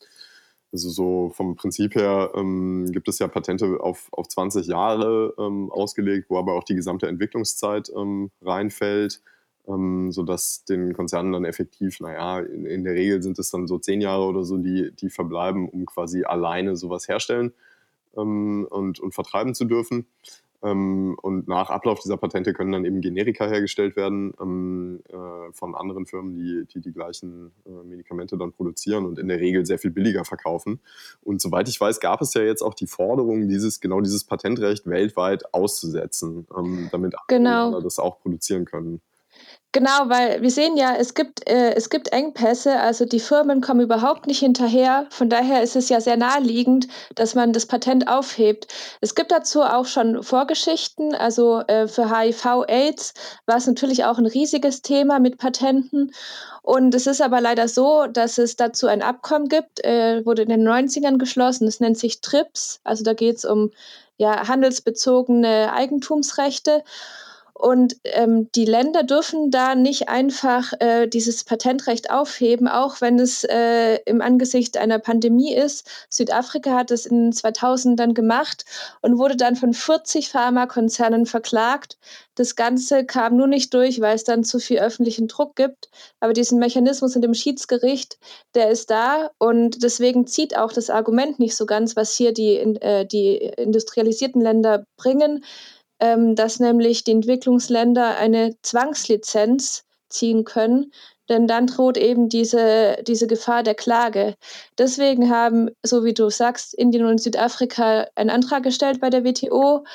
also 0.74 0.90
so 0.90 1.32
vom 1.36 1.56
Prinzip 1.56 1.94
her 1.94 2.32
ähm, 2.36 2.92
gibt 2.92 3.08
es 3.08 3.20
ja 3.20 3.28
Patente 3.28 3.78
auf, 3.80 4.08
auf 4.12 4.28
20 4.28 4.66
Jahre 4.66 5.34
ähm, 5.38 5.72
ausgelegt, 5.72 6.30
wo 6.30 6.40
aber 6.40 6.54
auch 6.54 6.64
die 6.64 6.74
gesamte 6.74 7.08
Entwicklungszeit 7.08 7.92
ähm, 7.96 8.32
reinfällt, 8.42 9.22
ähm, 9.68 10.12
sodass 10.12 10.66
den 10.66 10.94
Konzernen 10.94 11.32
dann 11.32 11.46
effektiv, 11.46 12.00
naja, 12.00 12.40
in, 12.40 12.66
in 12.66 12.84
der 12.84 12.96
Regel 12.96 13.22
sind 13.22 13.38
es 13.38 13.52
dann 13.52 13.68
so 13.68 13.78
zehn 13.78 14.02
Jahre 14.02 14.24
oder 14.24 14.44
so, 14.44 14.58
die, 14.58 14.92
die 15.00 15.12
verbleiben, 15.12 15.70
um 15.70 15.86
quasi 15.86 16.24
alleine 16.24 16.76
sowas 16.76 17.08
herstellen 17.08 17.54
ähm, 18.18 18.66
und, 18.68 19.00
und 19.00 19.14
vertreiben 19.14 19.54
zu 19.54 19.66
dürfen. 19.66 20.08
Ähm, 20.64 21.18
und 21.22 21.48
nach 21.48 21.70
Ablauf 21.70 22.00
dieser 22.00 22.16
Patente 22.16 22.54
können 22.54 22.72
dann 22.72 22.86
eben 22.86 23.02
Generika 23.02 23.48
hergestellt 23.48 23.98
werden 23.98 24.34
ähm, 24.40 25.02
äh, 25.10 25.52
von 25.52 25.76
anderen 25.76 26.06
Firmen, 26.06 26.36
die, 26.36 26.66
die 26.74 26.80
die 26.80 26.94
gleichen 26.94 27.52
äh, 27.66 27.70
Medikamente 27.86 28.38
dann 28.38 28.54
produzieren 28.54 29.06
und 29.06 29.20
in 29.20 29.28
der 29.28 29.40
Regel 29.40 29.66
sehr 29.66 29.78
viel 29.78 29.92
billiger 29.92 30.24
verkaufen. 30.24 30.80
Und 31.22 31.42
soweit 31.42 31.68
ich 31.68 31.80
weiß, 31.80 32.00
gab 32.00 32.22
es 32.22 32.34
ja 32.34 32.42
jetzt 32.42 32.62
auch 32.62 32.74
die 32.74 32.88
Forderung, 32.88 33.50
dieses, 33.50 33.82
genau 33.82 34.00
dieses 34.00 34.24
Patentrecht 34.24 34.88
weltweit 34.88 35.54
auszusetzen, 35.54 36.48
ähm, 36.58 36.88
damit 36.92 37.14
genau. 37.28 37.66
andere 37.66 37.84
das 37.84 38.00
auch 38.00 38.22
produzieren 38.22 38.64
können. 38.64 39.02
Genau, 39.76 40.08
weil 40.08 40.44
wir 40.44 40.52
sehen 40.52 40.78
ja, 40.78 40.96
es 40.96 41.16
gibt, 41.16 41.50
äh, 41.50 41.74
es 41.74 41.90
gibt 41.90 42.10
Engpässe, 42.14 42.80
also 42.80 43.06
die 43.06 43.20
Firmen 43.20 43.60
kommen 43.60 43.82
überhaupt 43.82 44.28
nicht 44.28 44.38
hinterher. 44.38 45.08
Von 45.10 45.30
daher 45.30 45.64
ist 45.64 45.76
es 45.76 45.90
ja 45.90 46.00
sehr 46.00 46.16
naheliegend, 46.16 46.88
dass 47.16 47.34
man 47.34 47.54
das 47.54 47.66
Patent 47.66 48.08
aufhebt. 48.08 48.68
Es 49.02 49.16
gibt 49.16 49.32
dazu 49.32 49.64
auch 49.64 49.88
schon 49.88 50.22
Vorgeschichten, 50.22 51.16
also 51.16 51.62
äh, 51.62 51.88
für 51.88 52.16
HIV-Aids 52.16 53.16
war 53.48 53.58
es 53.58 53.66
natürlich 53.66 54.06
auch 54.06 54.20
ein 54.20 54.28
riesiges 54.28 54.84
Thema 54.84 55.18
mit 55.18 55.40
Patenten. 55.40 56.14
Und 56.62 56.94
es 56.94 57.08
ist 57.08 57.22
aber 57.24 57.42
leider 57.42 57.68
so, 57.68 58.06
dass 58.06 58.38
es 58.38 58.56
dazu 58.56 58.86
ein 58.86 59.02
Abkommen 59.02 59.48
gibt, 59.48 59.84
äh, 59.84 60.24
wurde 60.24 60.44
in 60.44 60.50
den 60.50 60.68
90ern 60.68 61.18
geschlossen, 61.18 61.68
es 61.68 61.80
nennt 61.80 61.98
sich 61.98 62.22
TRIPS, 62.22 62.80
also 62.84 63.04
da 63.04 63.14
geht 63.14 63.38
es 63.38 63.46
um 63.46 63.72
ja, 64.18 64.48
handelsbezogene 64.48 65.74
Eigentumsrechte. 65.74 66.84
Und 67.54 67.98
ähm, 68.04 68.52
die 68.54 68.66
Länder 68.66 69.04
dürfen 69.04 69.52
da 69.52 69.76
nicht 69.76 70.10
einfach 70.10 70.74
äh, 70.80 71.08
dieses 71.08 71.44
Patentrecht 71.44 72.10
aufheben, 72.10 72.68
auch 72.68 73.00
wenn 73.00 73.20
es 73.20 73.44
äh, 73.44 74.00
im 74.06 74.22
Angesicht 74.22 74.76
einer 74.76 74.98
Pandemie 74.98 75.54
ist. 75.54 75.88
Südafrika 76.10 76.72
hat 76.72 76.90
es 76.90 77.06
in 77.06 77.32
2000 77.32 78.00
dann 78.00 78.16
gemacht 78.16 78.66
und 79.02 79.20
wurde 79.20 79.38
dann 79.38 79.56
von 79.56 79.74
40 79.74 80.30
Pharmakonzernen 80.30 81.28
verklagt. 81.28 82.00
Das 82.34 82.56
Ganze 82.56 83.06
kam 83.06 83.38
nur 83.38 83.48
nicht 83.48 83.72
durch, 83.76 84.02
weil 84.02 84.16
es 84.16 84.24
dann 84.24 84.44
zu 84.44 84.58
viel 84.58 84.80
öffentlichen 84.80 85.28
Druck 85.28 85.56
gibt. 85.56 85.90
Aber 86.20 86.34
diesen 86.34 86.58
Mechanismus 86.58 87.16
in 87.16 87.22
dem 87.22 87.36
Schiedsgericht, 87.36 88.18
der 88.56 88.72
ist 88.72 88.90
da 88.90 89.30
und 89.38 89.84
deswegen 89.84 90.26
zieht 90.26 90.58
auch 90.58 90.74
das 90.74 90.90
Argument 90.90 91.38
nicht 91.38 91.56
so 91.56 91.68
ganz, 91.68 91.96
was 91.96 92.16
hier 92.16 92.34
die, 92.34 92.58
äh, 92.58 93.06
die 93.06 93.38
industrialisierten 93.38 94.42
Länder 94.42 94.86
bringen 94.98 95.44
ähm, 96.00 96.36
dass 96.36 96.60
nämlich 96.60 97.04
die 97.04 97.12
Entwicklungsländer 97.12 98.18
eine 98.18 98.56
Zwangslizenz 98.62 99.86
ziehen 100.10 100.44
können, 100.44 100.92
denn 101.30 101.48
dann 101.48 101.68
droht 101.68 101.98
eben 101.98 102.30
diese, 102.30 102.98
diese 103.08 103.28
Gefahr 103.28 103.64
der 103.64 103.76
Klage. 103.76 104.36
Deswegen 104.78 105.30
haben, 105.30 105.70
so 105.82 106.04
wie 106.04 106.14
du 106.14 106.30
sagst, 106.30 106.74
Indien 106.74 107.06
und 107.06 107.22
Südafrika 107.22 108.08
einen 108.16 108.30
Antrag 108.30 108.64
gestellt 108.64 109.00
bei 109.00 109.10
der 109.10 109.24
WTO. 109.24 109.86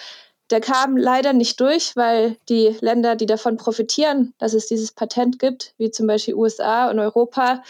Der 0.50 0.60
kam 0.60 0.96
leider 0.96 1.34
nicht 1.34 1.60
durch, 1.60 1.94
weil 1.94 2.36
die 2.48 2.74
Länder, 2.80 3.16
die 3.16 3.26
davon 3.26 3.58
profitieren, 3.58 4.32
dass 4.38 4.54
es 4.54 4.66
dieses 4.66 4.92
Patent 4.92 5.38
gibt, 5.38 5.74
wie 5.76 5.90
zum 5.90 6.06
Beispiel 6.06 6.34
USA 6.34 6.90
und 6.90 6.98
Europa, 6.98 7.62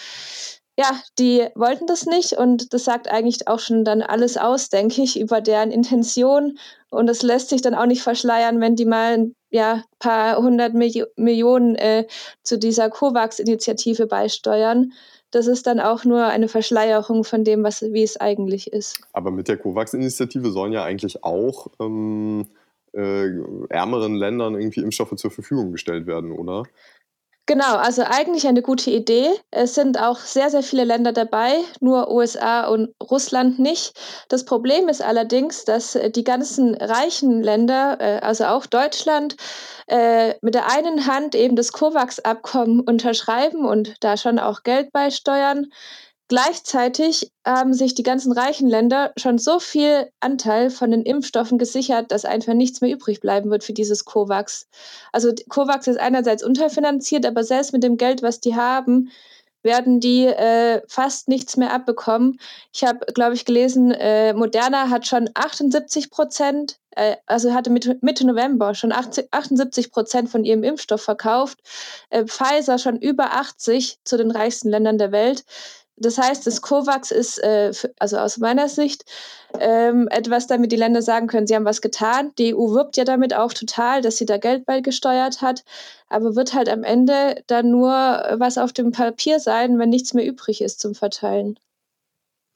ja, 0.79 0.93
die 1.19 1.45
wollten 1.57 1.89
das 1.89 2.07
nicht 2.07 2.35
und 2.35 2.73
das 2.73 2.85
sagt 2.85 3.11
eigentlich 3.11 3.49
auch 3.49 3.59
schon 3.59 3.85
dann 3.85 4.01
alles 4.01 4.37
aus, 4.37 4.69
denke 4.69 5.03
ich, 5.03 5.19
über 5.19 5.41
deren 5.41 5.73
Intention. 5.73 6.57
Und 6.91 7.09
das 7.09 7.23
lässt 7.23 7.49
sich 7.49 7.63
dann 7.63 7.75
auch 7.75 7.87
nicht 7.87 8.03
verschleiern, 8.03 8.61
wenn 8.61 8.77
die 8.77 8.85
mal 8.85 9.15
ein 9.15 9.35
ja, 9.51 9.83
paar 9.99 10.37
hundert 10.37 10.75
Milli 10.75 11.05
Millionen 11.17 11.75
äh, 11.75 12.07
zu 12.45 12.61
dieser 12.61 12.91
COVAX-Initiative 12.91 14.07
beisteuern. 14.07 14.93
Das 15.33 15.49
ist 15.49 15.67
dann 15.67 15.81
auch 15.81 16.05
nur 16.05 16.27
eine 16.27 16.47
Verschleierung 16.47 17.25
von 17.25 17.43
dem, 17.43 17.65
was, 17.65 17.83
wie 17.83 18.05
es 18.05 18.17
eigentlich 18.17 18.73
ist. 18.73 19.01
Aber 19.13 19.33
mit 19.33 19.49
der 19.49 19.57
COVAX-Initiative 19.57 20.53
sollen 20.53 20.73
ja 20.73 20.85
eigentlich 20.85 21.25
auch 21.25 21.67
ähm, 21.81 22.47
äh, 22.93 23.31
ärmeren 23.69 24.15
Ländern 24.15 24.55
irgendwie 24.55 24.81
Impfstoffe 24.81 25.17
zur 25.17 25.33
Verfügung 25.33 25.73
gestellt 25.73 26.07
werden, 26.07 26.31
oder? 26.31 26.63
Genau, 27.49 27.77
also 27.77 28.03
eigentlich 28.03 28.47
eine 28.47 28.61
gute 28.61 28.91
Idee. 28.91 29.31
Es 29.51 29.75
sind 29.75 29.99
auch 29.99 30.19
sehr, 30.19 30.51
sehr 30.51 30.63
viele 30.63 30.85
Länder 30.85 31.13
dabei, 31.13 31.55
nur 31.81 32.11
USA 32.11 32.67
und 32.69 32.95
Russland 33.03 33.59
nicht. 33.59 33.99
Das 34.29 34.45
Problem 34.45 34.91
ist 34.91 35.01
allerdings, 35.01 35.65
dass 35.65 35.95
äh, 35.95 36.11
die 36.11 36.25
ganzen 36.25 36.75
reichen 36.75 37.43
Länder, 37.43 37.97
äh, 38.01 38.19
also 38.21 38.45
auch 38.45 38.67
Deutschland, 38.67 39.37
äh, 39.87 40.35
mit 40.43 40.55
der 40.55 40.71
einen 40.71 41.07
Hand 41.07 41.35
eben 41.35 41.57
das 41.57 41.73
COVAX-Abkommen 41.73 42.81
unterschreiben 42.81 43.65
und 43.65 43.95
da 44.05 44.19
schon 44.19 44.39
auch 44.39 44.63
Geld 44.63 44.93
beisteuern. 44.93 45.73
Gleichzeitig 46.29 47.33
haben 47.47 47.73
sich 47.73 47.95
die 47.95 48.03
ganzen 48.03 48.33
reichen 48.33 48.69
Länder 48.69 49.13
schon 49.17 49.39
so 49.39 49.59
viel 49.61 50.11
Anteil 50.21 50.69
von 50.69 50.91
den 50.91 51.03
Impfstoffen 51.03 51.57
gesichert, 51.57 52.13
dass 52.13 52.27
einfach 52.27 52.53
nichts 52.53 52.83
mehr 52.83 52.93
übrig 52.93 53.21
bleiben 53.21 53.51
wird 53.51 53.65
für 53.65 53.73
dieses 53.73 54.05
COVAX. 54.05 54.69
Also 55.11 55.33
COVAX 55.49 55.87
ist 55.87 55.99
einerseits 55.99 56.45
unterfinanziert, 56.45 57.25
aber 57.25 57.45
selbst 57.45 57.73
mit 57.73 57.83
dem 57.83 57.97
Geld, 57.97 58.23
was 58.23 58.41
die 58.41 58.57
haben, 58.57 59.11
werden 59.63 60.01
die 60.01 60.27
äh, 60.27 60.83
fast 60.87 61.29
nichts 61.29 61.57
mehr 61.57 61.73
abbekommen. 61.73 62.39
Ich 62.73 62.85
habe, 62.85 63.07
glaube 63.13 63.35
ich, 63.35 63.45
gelesen, 63.45 63.91
äh, 63.91 64.33
Moderna 64.33 64.89
hat 64.91 65.07
schon 65.07 65.31
78 65.35 66.11
Prozent, 66.11 66.79
äh, 66.91 67.17
also 67.27 67.53
hatte 67.55 67.71
Mitte, 67.71 67.99
Mitte 68.01 68.27
November 68.27 68.75
schon 68.75 68.93
80, 68.93 69.29
78 69.31 69.91
Prozent 69.91 70.31
von 70.31 70.45
ihrem 70.45 70.63
Impfstoff 70.63 71.03
verkauft. 71.03 71.59
Äh, 72.11 72.25
Pfizer 72.25 72.79
schon 72.79 72.99
über 72.99 73.33
80 73.33 73.99
zu 74.05 74.17
den 74.17 74.31
reichsten 74.31 74.69
Ländern 74.69 74.99
der 74.99 75.11
Welt. 75.11 75.45
Das 76.01 76.19
heißt, 76.19 76.47
das 76.47 76.63
COVAX 76.63 77.11
ist, 77.11 77.39
äh, 77.39 77.73
also 77.99 78.19
aus 78.19 78.39
meiner 78.39 78.69
Sicht, 78.69 79.05
ähm, 79.59 80.09
etwas, 80.09 80.47
damit 80.47 80.73
die 80.73 80.77
Länder 80.77 81.03
sagen 81.03 81.27
können, 81.27 81.47
sie 81.47 81.55
haben 81.55 81.65
was 81.65 81.81
getan. 81.81 82.33
Die 82.39 82.55
EU 82.55 82.75
wirbt 82.75 82.97
ja 82.97 83.05
damit 83.05 83.35
auch 83.35 83.53
total, 83.53 84.03
dass 84.03 84.17
sie 84.17 84.27
da 84.27 84.39
Geld 84.39 84.67
beigesteuert 84.67 85.43
hat, 85.43 85.65
aber 86.09 86.37
wird 86.37 86.55
halt 86.55 86.69
am 86.69 86.85
Ende 86.85 87.43
dann 87.47 87.71
nur 87.71 87.93
was 87.93 88.59
auf 88.59 88.73
dem 88.73 88.93
Papier 88.93 89.41
sein, 89.41 89.79
wenn 89.79 89.91
nichts 89.91 90.15
mehr 90.15 90.27
übrig 90.27 90.61
ist 90.61 90.81
zum 90.81 90.95
Verteilen. 90.95 91.59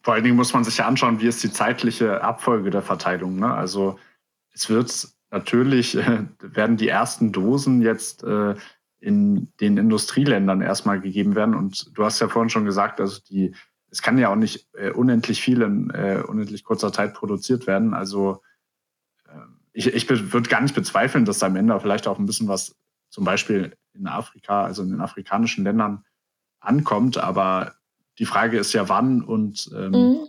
Vor 0.02 0.14
allen 0.14 0.24
Dingen 0.24 0.36
muss 0.36 0.52
man 0.52 0.64
sich 0.64 0.78
ja 0.78 0.86
anschauen, 0.86 1.20
wie 1.20 1.28
ist 1.28 1.42
die 1.42 1.52
zeitliche 1.52 2.22
Abfolge 2.22 2.70
der 2.70 2.82
Verteilung. 2.82 3.38
Ne? 3.38 3.52
Also 3.52 3.98
es 4.52 4.68
wird 4.68 5.08
natürlich, 5.30 5.96
äh, 5.96 6.24
werden 6.40 6.76
die 6.76 6.88
ersten 6.88 7.32
Dosen 7.32 7.82
jetzt 7.82 8.24
äh, 8.24 8.54
in 9.02 9.52
den 9.60 9.78
Industrieländern 9.78 10.62
erstmal 10.62 11.00
gegeben 11.00 11.34
werden. 11.34 11.56
Und 11.56 11.90
du 11.96 12.04
hast 12.04 12.20
ja 12.20 12.28
vorhin 12.28 12.50
schon 12.50 12.64
gesagt, 12.64 13.00
also 13.00 13.20
die, 13.28 13.52
es 13.90 14.00
kann 14.00 14.16
ja 14.16 14.30
auch 14.30 14.36
nicht 14.36 14.68
äh, 14.74 14.90
unendlich 14.90 15.42
viel 15.42 15.60
in 15.62 15.90
äh, 15.90 16.22
unendlich 16.26 16.62
kurzer 16.62 16.92
Zeit 16.92 17.12
produziert 17.12 17.66
werden. 17.66 17.94
Also 17.94 18.42
äh, 19.26 19.32
ich, 19.72 19.88
ich 19.88 20.08
würde 20.08 20.48
gar 20.48 20.60
nicht 20.60 20.76
bezweifeln, 20.76 21.24
dass 21.24 21.40
da 21.40 21.46
am 21.46 21.56
Ende 21.56 21.78
vielleicht 21.80 22.06
auch 22.06 22.18
ein 22.18 22.26
bisschen 22.26 22.46
was 22.46 22.76
zum 23.10 23.24
Beispiel 23.24 23.76
in 23.92 24.06
Afrika, 24.06 24.62
also 24.64 24.82
in 24.84 24.90
den 24.90 25.00
afrikanischen 25.00 25.64
Ländern 25.64 26.04
ankommt. 26.60 27.18
Aber 27.18 27.74
die 28.18 28.24
Frage 28.24 28.56
ist 28.56 28.72
ja, 28.72 28.88
wann 28.88 29.22
und 29.22 29.68
ähm, 29.74 29.90
mhm. 29.90 30.28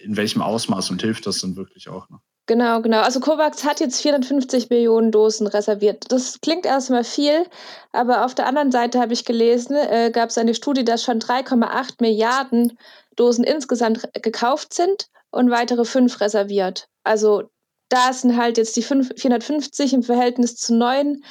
in 0.00 0.16
welchem 0.16 0.42
Ausmaß 0.42 0.90
und 0.90 1.02
hilft 1.02 1.26
das 1.26 1.40
denn 1.40 1.56
wirklich 1.56 1.88
auch 1.88 2.08
noch? 2.08 2.22
Genau, 2.46 2.80
genau. 2.80 3.00
Also 3.00 3.18
COVAX 3.18 3.64
hat 3.64 3.80
jetzt 3.80 4.00
450 4.00 4.70
Millionen 4.70 5.10
Dosen 5.10 5.48
reserviert. 5.48 6.04
Das 6.10 6.40
klingt 6.40 6.64
erstmal 6.64 7.02
viel, 7.02 7.44
aber 7.90 8.24
auf 8.24 8.36
der 8.36 8.46
anderen 8.46 8.70
Seite 8.70 9.00
habe 9.00 9.12
ich 9.12 9.24
gelesen, 9.24 9.74
äh, 9.74 10.12
gab 10.12 10.30
es 10.30 10.38
eine 10.38 10.54
Studie, 10.54 10.84
dass 10.84 11.02
schon 11.02 11.18
3,8 11.18 11.96
Milliarden 12.00 12.78
Dosen 13.16 13.42
insgesamt 13.42 14.08
gekauft 14.22 14.74
sind 14.74 15.08
und 15.30 15.50
weitere 15.50 15.84
fünf 15.84 16.20
reserviert. 16.20 16.88
Also 17.02 17.50
da 17.88 18.12
sind 18.12 18.36
halt 18.36 18.58
jetzt 18.58 18.76
die 18.76 18.82
5, 18.82 19.14
450 19.16 19.92
im 19.94 20.02
Verhältnis 20.04 20.56
zu 20.56 20.74
9 20.74 21.24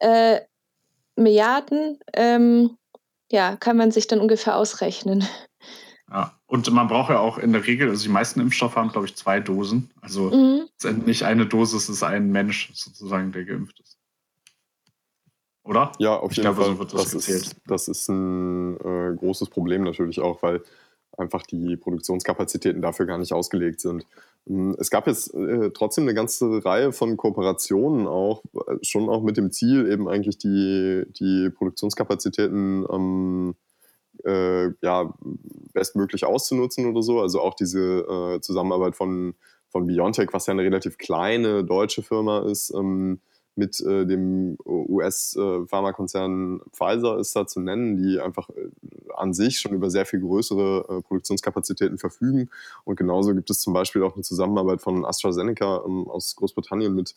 äh, 0.00 0.40
Milliarden. 1.14 2.00
Ähm, 2.12 2.76
ja, 3.30 3.56
kann 3.56 3.76
man 3.76 3.92
sich 3.92 4.08
dann 4.08 4.20
ungefähr 4.20 4.56
ausrechnen. 4.56 5.24
Ja, 6.10 6.34
und 6.46 6.70
man 6.72 6.88
braucht 6.88 7.10
ja 7.10 7.20
auch 7.20 7.38
in 7.38 7.52
der 7.52 7.64
Regel, 7.66 7.88
also 7.88 8.02
die 8.02 8.08
meisten 8.08 8.40
Impfstoffe 8.40 8.74
haben, 8.74 8.90
glaube 8.90 9.06
ich, 9.06 9.14
zwei 9.14 9.38
Dosen. 9.38 9.90
Also 10.00 10.30
mhm. 10.30 10.62
es 10.76 10.84
ist 10.84 11.06
nicht 11.06 11.22
eine 11.22 11.46
Dosis, 11.46 11.84
es 11.84 11.88
ist 11.88 12.02
ein 12.02 12.32
Mensch 12.32 12.72
sozusagen, 12.74 13.30
der 13.30 13.44
geimpft 13.44 13.78
ist. 13.78 13.96
Oder? 15.62 15.92
Ja, 15.98 16.16
auf 16.16 16.32
ich 16.32 16.38
jeden 16.38 16.52
glaube, 16.52 16.62
Fall. 16.62 16.72
So 16.72 16.78
wird 16.80 16.94
das, 16.94 17.12
das, 17.12 17.28
ist, 17.28 17.56
das 17.66 17.86
ist 17.86 18.08
ein 18.08 18.76
äh, 18.80 19.14
großes 19.16 19.50
Problem 19.50 19.84
natürlich 19.84 20.18
auch, 20.20 20.42
weil 20.42 20.64
einfach 21.16 21.42
die 21.42 21.76
Produktionskapazitäten 21.76 22.82
dafür 22.82 23.06
gar 23.06 23.18
nicht 23.18 23.32
ausgelegt 23.32 23.80
sind. 23.80 24.04
Hm, 24.46 24.74
es 24.80 24.90
gab 24.90 25.06
jetzt 25.06 25.32
äh, 25.34 25.70
trotzdem 25.70 26.04
eine 26.04 26.14
ganze 26.14 26.64
Reihe 26.64 26.92
von 26.92 27.16
Kooperationen 27.16 28.08
auch, 28.08 28.42
äh, 28.66 28.78
schon 28.82 29.08
auch 29.08 29.22
mit 29.22 29.36
dem 29.36 29.52
Ziel, 29.52 29.88
eben 29.90 30.08
eigentlich 30.08 30.38
die, 30.38 31.04
die 31.08 31.50
Produktionskapazitäten 31.50 32.84
ähm, 32.90 33.54
äh, 34.24 34.70
ja, 34.82 35.14
bestmöglich 35.72 36.24
auszunutzen 36.24 36.86
oder 36.86 37.02
so. 37.02 37.20
Also 37.20 37.40
auch 37.40 37.54
diese 37.54 37.80
äh, 37.80 38.40
Zusammenarbeit 38.40 38.96
von, 38.96 39.34
von 39.68 39.86
Biontech, 39.86 40.28
was 40.32 40.46
ja 40.46 40.52
eine 40.52 40.62
relativ 40.62 40.98
kleine 40.98 41.64
deutsche 41.64 42.02
Firma 42.02 42.40
ist, 42.40 42.72
ähm, 42.74 43.20
mit 43.56 43.80
äh, 43.80 44.06
dem 44.06 44.56
US-Pharmakonzern 44.64 46.60
Pfizer 46.72 47.18
ist 47.18 47.34
da 47.34 47.46
zu 47.46 47.60
nennen, 47.60 47.96
die 47.96 48.20
einfach 48.20 48.48
äh, 48.50 48.70
an 49.16 49.34
sich 49.34 49.58
schon 49.58 49.72
über 49.72 49.90
sehr 49.90 50.06
viel 50.06 50.20
größere 50.20 50.86
äh, 50.88 51.02
Produktionskapazitäten 51.02 51.98
verfügen. 51.98 52.48
Und 52.84 52.96
genauso 52.96 53.34
gibt 53.34 53.50
es 53.50 53.60
zum 53.60 53.72
Beispiel 53.72 54.02
auch 54.02 54.14
eine 54.14 54.22
Zusammenarbeit 54.22 54.80
von 54.80 55.04
AstraZeneca 55.04 55.82
ähm, 55.86 56.08
aus 56.08 56.36
Großbritannien 56.36 56.94
mit 56.94 57.14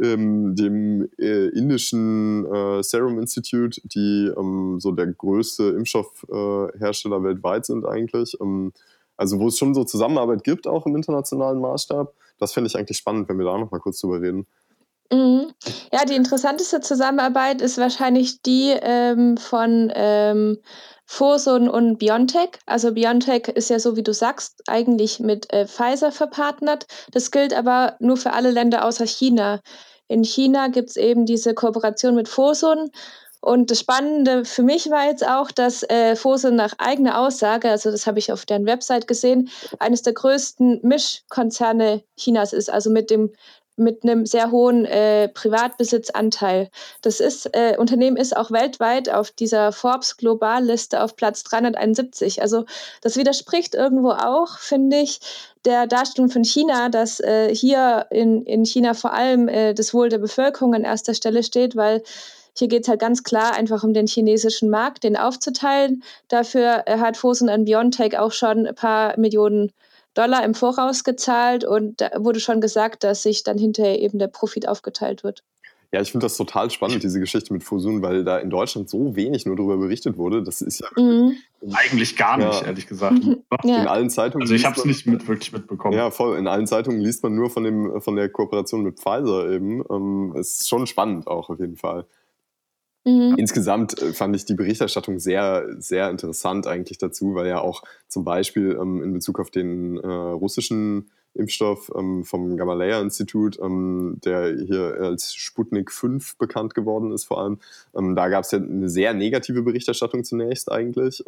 ähm, 0.00 0.54
dem 0.54 1.08
äh, 1.18 1.48
indischen 1.48 2.46
äh, 2.46 2.82
Serum 2.82 3.18
Institute, 3.18 3.80
die 3.84 4.30
ähm, 4.36 4.78
so 4.80 4.92
der 4.92 5.08
größte 5.08 5.70
Impfstoffhersteller 5.70 7.16
äh, 7.16 7.24
weltweit 7.24 7.66
sind 7.66 7.86
eigentlich. 7.86 8.36
Ähm, 8.40 8.72
also 9.16 9.38
wo 9.38 9.48
es 9.48 9.58
schon 9.58 9.74
so 9.74 9.84
Zusammenarbeit 9.84 10.44
gibt, 10.44 10.66
auch 10.66 10.86
im 10.86 10.96
internationalen 10.96 11.60
Maßstab. 11.60 12.14
Das 12.38 12.54
finde 12.54 12.68
ich 12.68 12.78
eigentlich 12.78 12.96
spannend, 12.96 13.28
wenn 13.28 13.38
wir 13.38 13.44
da 13.44 13.58
noch 13.58 13.70
mal 13.70 13.78
kurz 13.78 14.00
drüber 14.00 14.22
reden. 14.22 14.46
Mhm. 15.12 15.52
Ja, 15.92 16.04
die 16.04 16.14
interessanteste 16.14 16.80
Zusammenarbeit 16.80 17.60
ist 17.60 17.78
wahrscheinlich 17.78 18.42
die 18.42 18.76
ähm, 18.80 19.36
von 19.36 19.90
ähm, 19.94 20.58
Fosun 21.04 21.68
und 21.68 21.98
BioNTech. 21.98 22.50
Also 22.66 22.92
BioNTech 22.92 23.48
ist 23.48 23.70
ja 23.70 23.80
so, 23.80 23.96
wie 23.96 24.04
du 24.04 24.14
sagst, 24.14 24.62
eigentlich 24.68 25.18
mit 25.18 25.52
äh, 25.52 25.66
Pfizer 25.66 26.12
verpartnert. 26.12 26.86
Das 27.10 27.32
gilt 27.32 27.52
aber 27.52 27.96
nur 27.98 28.16
für 28.16 28.32
alle 28.32 28.52
Länder 28.52 28.84
außer 28.84 29.06
China. 29.06 29.60
In 30.06 30.22
China 30.22 30.68
gibt 30.68 30.90
es 30.90 30.96
eben 30.96 31.26
diese 31.26 31.54
Kooperation 31.54 32.14
mit 32.14 32.28
Fosun. 32.28 32.90
Und 33.40 33.70
das 33.70 33.80
Spannende 33.80 34.44
für 34.44 34.62
mich 34.62 34.90
war 34.90 35.06
jetzt 35.06 35.26
auch, 35.26 35.50
dass 35.50 35.82
äh, 35.84 36.14
Fosun 36.14 36.54
nach 36.56 36.74
eigener 36.78 37.18
Aussage, 37.18 37.70
also 37.70 37.90
das 37.90 38.06
habe 38.06 38.18
ich 38.18 38.30
auf 38.30 38.44
deren 38.44 38.66
Website 38.66 39.08
gesehen, 39.08 39.48
eines 39.78 40.02
der 40.02 40.12
größten 40.12 40.80
Mischkonzerne 40.82 42.04
Chinas 42.16 42.52
ist, 42.52 42.70
also 42.70 42.90
mit 42.90 43.10
dem 43.10 43.32
mit 43.80 44.04
einem 44.04 44.26
sehr 44.26 44.50
hohen 44.50 44.84
äh, 44.84 45.28
Privatbesitzanteil. 45.28 46.70
Das 47.02 47.20
ist, 47.20 47.54
äh, 47.54 47.76
Unternehmen 47.76 48.16
ist 48.16 48.36
auch 48.36 48.50
weltweit 48.50 49.08
auf 49.08 49.30
dieser 49.30 49.72
Forbes 49.72 50.16
Globalliste 50.16 51.02
auf 51.02 51.16
Platz 51.16 51.42
371. 51.44 52.42
Also 52.42 52.64
das 53.00 53.16
widerspricht 53.16 53.74
irgendwo 53.74 54.10
auch, 54.10 54.58
finde 54.58 54.98
ich, 54.98 55.20
der 55.64 55.86
Darstellung 55.86 56.30
von 56.30 56.44
China, 56.44 56.88
dass 56.88 57.20
äh, 57.20 57.54
hier 57.54 58.06
in, 58.10 58.44
in 58.44 58.64
China 58.64 58.94
vor 58.94 59.12
allem 59.12 59.48
äh, 59.48 59.74
das 59.74 59.92
Wohl 59.92 60.08
der 60.08 60.18
Bevölkerung 60.18 60.74
an 60.74 60.84
erster 60.84 61.14
Stelle 61.14 61.42
steht, 61.42 61.76
weil 61.76 62.02
hier 62.56 62.68
geht 62.68 62.82
es 62.82 62.88
halt 62.88 63.00
ganz 63.00 63.22
klar 63.22 63.54
einfach 63.54 63.84
um 63.84 63.94
den 63.94 64.06
chinesischen 64.06 64.70
Markt, 64.70 65.04
den 65.04 65.16
aufzuteilen. 65.16 66.02
Dafür 66.28 66.82
äh, 66.86 66.98
hat 66.98 67.16
Fosun 67.16 67.48
an 67.48 67.64
Biontech 67.64 68.18
auch 68.18 68.32
schon 68.32 68.66
ein 68.66 68.74
paar 68.74 69.18
Millionen 69.18 69.72
Dollar 70.20 70.44
im 70.44 70.54
Voraus 70.54 71.02
gezahlt 71.02 71.64
und 71.64 72.00
da 72.00 72.10
wurde 72.18 72.40
schon 72.40 72.60
gesagt, 72.60 73.04
dass 73.04 73.22
sich 73.22 73.42
dann 73.42 73.56
hinterher 73.56 73.98
eben 74.00 74.18
der 74.18 74.28
Profit 74.28 74.68
aufgeteilt 74.68 75.24
wird. 75.24 75.42
Ja, 75.92 76.00
ich 76.00 76.12
finde 76.12 76.26
das 76.26 76.36
total 76.36 76.70
spannend, 76.70 77.02
diese 77.02 77.18
Geschichte 77.18 77.52
mit 77.52 77.64
Fusun, 77.64 78.00
weil 78.00 78.22
da 78.22 78.38
in 78.38 78.48
Deutschland 78.48 78.88
so 78.88 79.16
wenig 79.16 79.44
nur 79.44 79.56
darüber 79.56 79.76
berichtet 79.76 80.18
wurde. 80.18 80.42
Das 80.42 80.60
ist 80.60 80.80
ja 80.80 80.88
mhm. 81.02 81.36
eigentlich 81.72 82.16
gar 82.16 82.36
nicht, 82.36 82.60
ja. 82.60 82.66
ehrlich 82.66 82.86
gesagt. 82.86 83.18
Ja. 83.64 83.82
In 83.82 83.88
allen 83.88 84.08
Zeitungen. 84.08 84.42
Also 84.42 84.54
ich 84.54 84.64
habe 84.64 84.78
es 84.78 84.86
nicht 84.86 85.06
mit, 85.06 85.28
wirklich 85.28 85.52
mitbekommen. 85.52 85.94
Ja, 85.94 86.10
voll. 86.10 86.38
In 86.38 86.46
allen 86.46 86.66
Zeitungen 86.66 87.00
liest 87.00 87.22
man 87.22 87.34
nur 87.34 87.50
von 87.50 87.64
dem 87.64 88.00
von 88.00 88.16
der 88.16 88.30
Kooperation 88.30 88.82
mit 88.82 88.98
Pfizer 88.98 89.50
eben. 89.50 89.84
Ähm, 89.90 90.34
ist 90.34 90.66
schon 90.66 90.86
spannend 90.86 91.26
auch 91.26 91.50
auf 91.50 91.58
jeden 91.58 91.76
Fall. 91.76 92.06
Mhm. 93.04 93.34
Insgesamt 93.38 94.00
äh, 94.00 94.12
fand 94.12 94.36
ich 94.36 94.44
die 94.44 94.54
Berichterstattung 94.54 95.18
sehr, 95.18 95.66
sehr 95.78 96.10
interessant 96.10 96.66
eigentlich 96.66 96.98
dazu, 96.98 97.34
weil 97.34 97.46
ja 97.48 97.60
auch 97.60 97.82
zum 98.08 98.24
Beispiel 98.24 98.78
ähm, 98.80 99.02
in 99.02 99.12
Bezug 99.12 99.40
auf 99.40 99.50
den 99.50 99.96
äh, 99.96 100.06
russischen 100.06 101.10
Impfstoff 101.34 101.90
ähm, 101.96 102.24
vom 102.24 102.56
Gamaleya-Institut, 102.56 103.58
ähm, 103.60 104.18
der 104.24 104.56
hier 104.56 104.96
als 105.00 105.34
Sputnik 105.34 105.92
5 105.92 106.36
bekannt 106.38 106.74
geworden 106.74 107.12
ist 107.12 107.24
vor 107.24 107.40
allem, 107.40 107.58
ähm, 107.94 108.16
da 108.16 108.28
gab 108.28 108.44
es 108.44 108.50
ja 108.50 108.58
eine 108.58 108.88
sehr 108.88 109.14
negative 109.14 109.62
Berichterstattung 109.62 110.24
zunächst 110.24 110.70
eigentlich. 110.70 111.22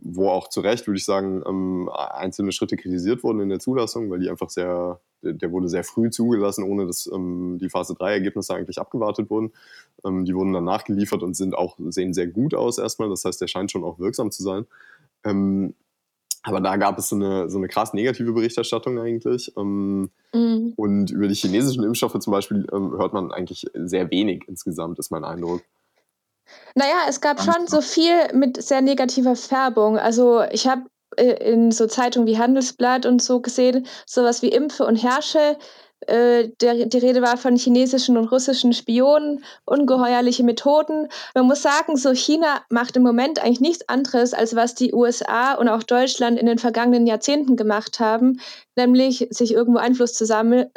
Wo 0.00 0.28
auch 0.28 0.48
zu 0.48 0.60
Recht, 0.60 0.86
würde 0.86 0.98
ich 0.98 1.04
sagen, 1.04 1.42
ähm, 1.46 1.90
einzelne 1.92 2.52
Schritte 2.52 2.76
kritisiert 2.76 3.24
wurden 3.24 3.40
in 3.40 3.48
der 3.48 3.58
Zulassung, 3.58 4.10
weil 4.10 4.20
die 4.20 4.30
einfach 4.30 4.48
sehr, 4.48 5.00
der 5.22 5.50
wurde 5.50 5.68
sehr 5.68 5.82
früh 5.82 6.10
zugelassen, 6.10 6.62
ohne 6.62 6.86
dass 6.86 7.10
ähm, 7.12 7.58
die 7.60 7.68
Phase 7.68 7.94
3-Ergebnisse 7.94 8.54
eigentlich 8.54 8.78
abgewartet 8.78 9.28
wurden. 9.28 9.52
Ähm, 10.04 10.24
die 10.24 10.34
wurden 10.34 10.52
dann 10.52 10.64
nachgeliefert 10.64 11.22
und 11.22 11.34
sind 11.34 11.56
auch, 11.56 11.76
sehen 11.88 12.14
sehr 12.14 12.28
gut 12.28 12.54
aus 12.54 12.78
erstmal. 12.78 13.08
Das 13.08 13.24
heißt, 13.24 13.40
der 13.40 13.48
scheint 13.48 13.72
schon 13.72 13.84
auch 13.84 13.98
wirksam 13.98 14.30
zu 14.30 14.42
sein. 14.42 14.66
Ähm, 15.24 15.74
aber 16.42 16.60
da 16.60 16.76
gab 16.76 16.98
es 16.98 17.08
so 17.08 17.16
eine, 17.16 17.50
so 17.50 17.58
eine 17.58 17.68
krass 17.68 17.92
negative 17.92 18.32
Berichterstattung 18.32 18.98
eigentlich. 18.98 19.52
Ähm, 19.56 20.10
mhm. 20.32 20.72
Und 20.76 21.10
über 21.10 21.28
die 21.28 21.34
chinesischen 21.34 21.84
Impfstoffe 21.84 22.18
zum 22.20 22.30
Beispiel 22.30 22.66
ähm, 22.72 22.92
hört 22.92 23.12
man 23.12 23.32
eigentlich 23.32 23.66
sehr 23.74 24.10
wenig 24.10 24.44
insgesamt, 24.46 24.98
ist 24.98 25.10
mein 25.10 25.24
Eindruck. 25.24 25.62
Naja, 26.74 27.06
es 27.08 27.20
gab 27.20 27.40
schon 27.42 27.66
so 27.66 27.80
viel 27.80 28.32
mit 28.32 28.62
sehr 28.62 28.80
negativer 28.80 29.36
Färbung. 29.36 29.98
Also 29.98 30.42
ich 30.50 30.66
habe 30.66 30.82
äh, 31.16 31.50
in 31.52 31.72
so 31.72 31.86
Zeitungen 31.86 32.26
wie 32.28 32.38
Handelsblatt 32.38 33.06
und 33.06 33.22
so 33.22 33.40
gesehen, 33.40 33.86
sowas 34.06 34.42
wie 34.42 34.48
Impfe 34.48 34.84
und 34.84 34.96
Herrsche. 34.96 35.56
Äh, 36.06 36.50
der, 36.60 36.86
die 36.86 36.98
Rede 36.98 37.22
war 37.22 37.36
von 37.36 37.56
chinesischen 37.56 38.16
und 38.16 38.30
russischen 38.30 38.72
Spionen, 38.72 39.44
ungeheuerliche 39.64 40.44
Methoden. 40.44 41.08
Man 41.34 41.46
muss 41.46 41.62
sagen, 41.62 41.96
so 41.96 42.14
China 42.14 42.62
macht 42.70 42.96
im 42.96 43.02
Moment 43.02 43.42
eigentlich 43.42 43.60
nichts 43.60 43.88
anderes, 43.88 44.32
als 44.32 44.54
was 44.54 44.74
die 44.74 44.94
USA 44.94 45.54
und 45.54 45.68
auch 45.68 45.82
Deutschland 45.82 46.38
in 46.38 46.46
den 46.46 46.58
vergangenen 46.58 47.06
Jahrzehnten 47.06 47.56
gemacht 47.56 47.98
haben, 47.98 48.40
nämlich 48.76 49.26
sich 49.30 49.52
irgendwo 49.52 49.80
Einfluss 49.80 50.14
zu, 50.14 50.24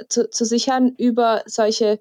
zu, 0.10 0.30
zu 0.30 0.46
sichern 0.46 0.96
über 0.98 1.44
solche 1.46 2.00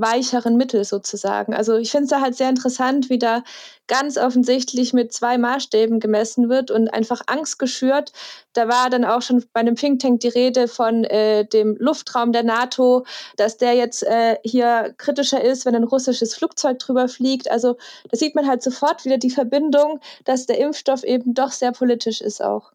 weicheren 0.00 0.56
Mittel 0.56 0.84
sozusagen. 0.84 1.54
Also 1.54 1.76
ich 1.76 1.90
finde 1.90 2.04
es 2.04 2.10
da 2.10 2.20
halt 2.20 2.36
sehr 2.36 2.48
interessant, 2.48 3.10
wie 3.10 3.18
da 3.18 3.42
ganz 3.86 4.18
offensichtlich 4.18 4.92
mit 4.92 5.12
zwei 5.12 5.38
Maßstäben 5.38 6.00
gemessen 6.00 6.48
wird 6.48 6.70
und 6.70 6.88
einfach 6.88 7.22
Angst 7.26 7.58
geschürt. 7.58 8.12
Da 8.52 8.68
war 8.68 8.90
dann 8.90 9.04
auch 9.04 9.22
schon 9.22 9.44
bei 9.52 9.60
einem 9.60 9.76
Think 9.76 10.00
Tank 10.00 10.20
die 10.20 10.28
Rede 10.28 10.68
von 10.68 11.04
äh, 11.04 11.44
dem 11.44 11.76
Luftraum 11.78 12.32
der 12.32 12.42
NATO, 12.42 13.06
dass 13.36 13.58
der 13.58 13.74
jetzt 13.74 14.02
äh, 14.02 14.36
hier 14.44 14.94
kritischer 14.98 15.42
ist, 15.42 15.66
wenn 15.66 15.76
ein 15.76 15.84
russisches 15.84 16.34
Flugzeug 16.34 16.78
drüber 16.78 17.08
fliegt. 17.08 17.50
Also 17.50 17.76
da 18.10 18.16
sieht 18.16 18.34
man 18.34 18.46
halt 18.46 18.62
sofort 18.62 19.04
wieder 19.04 19.18
die 19.18 19.30
Verbindung, 19.30 20.00
dass 20.24 20.46
der 20.46 20.58
Impfstoff 20.58 21.04
eben 21.04 21.34
doch 21.34 21.52
sehr 21.52 21.72
politisch 21.72 22.20
ist 22.20 22.42
auch. 22.42 22.72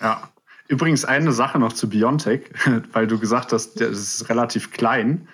Ja, 0.00 0.30
übrigens 0.68 1.04
eine 1.04 1.32
Sache 1.32 1.58
noch 1.58 1.74
zu 1.74 1.88
BioNTech, 1.88 2.50
weil 2.92 3.06
du 3.06 3.18
gesagt 3.18 3.52
hast, 3.52 3.80
das 3.80 3.90
ist 3.98 4.28
relativ 4.28 4.70
klein. 4.70 5.28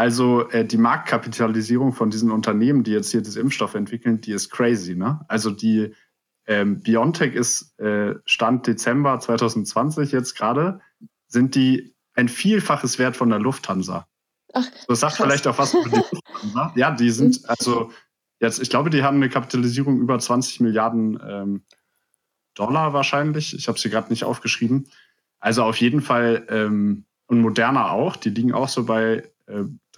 Also 0.00 0.48
äh, 0.48 0.64
die 0.64 0.78
Marktkapitalisierung 0.78 1.92
von 1.92 2.08
diesen 2.08 2.30
Unternehmen, 2.30 2.84
die 2.84 2.92
jetzt 2.92 3.10
hier 3.10 3.20
das 3.20 3.36
Impfstoff 3.36 3.74
entwickeln, 3.74 4.18
die 4.22 4.32
ist 4.32 4.48
crazy. 4.48 4.94
Ne? 4.94 5.20
Also 5.28 5.50
die 5.50 5.94
ähm, 6.46 6.80
BioNTech 6.80 7.34
ist 7.34 7.78
äh, 7.78 8.14
Stand 8.24 8.66
Dezember 8.66 9.20
2020 9.20 10.10
jetzt 10.10 10.38
gerade, 10.38 10.80
sind 11.26 11.54
die 11.54 11.94
ein 12.14 12.30
Vielfaches 12.30 12.98
Wert 12.98 13.14
von 13.14 13.28
der 13.28 13.40
Lufthansa. 13.40 14.06
Ach, 14.54 14.64
das 14.88 15.00
sagt 15.00 15.16
krass. 15.16 15.26
vielleicht 15.26 15.46
auch 15.46 15.58
was 15.58 15.74
über 15.74 15.90
die 15.90 16.16
Lufthansa. 16.16 16.72
Ja, 16.76 16.92
die 16.92 17.10
sind 17.10 17.46
also 17.50 17.90
jetzt, 18.38 18.58
ich 18.62 18.70
glaube, 18.70 18.88
die 18.88 19.02
haben 19.02 19.16
eine 19.16 19.28
Kapitalisierung 19.28 20.00
über 20.00 20.18
20 20.18 20.60
Milliarden 20.60 21.20
ähm, 21.22 21.64
Dollar 22.54 22.94
wahrscheinlich. 22.94 23.54
Ich 23.54 23.68
habe 23.68 23.78
sie 23.78 23.90
gerade 23.90 24.08
nicht 24.08 24.24
aufgeschrieben. 24.24 24.88
Also 25.40 25.62
auf 25.62 25.76
jeden 25.76 26.00
Fall 26.00 26.46
ähm, 26.48 27.04
und 27.26 27.42
Moderna 27.42 27.90
auch. 27.90 28.16
Die 28.16 28.30
liegen 28.30 28.54
auch 28.54 28.70
so 28.70 28.84
bei 28.86 29.30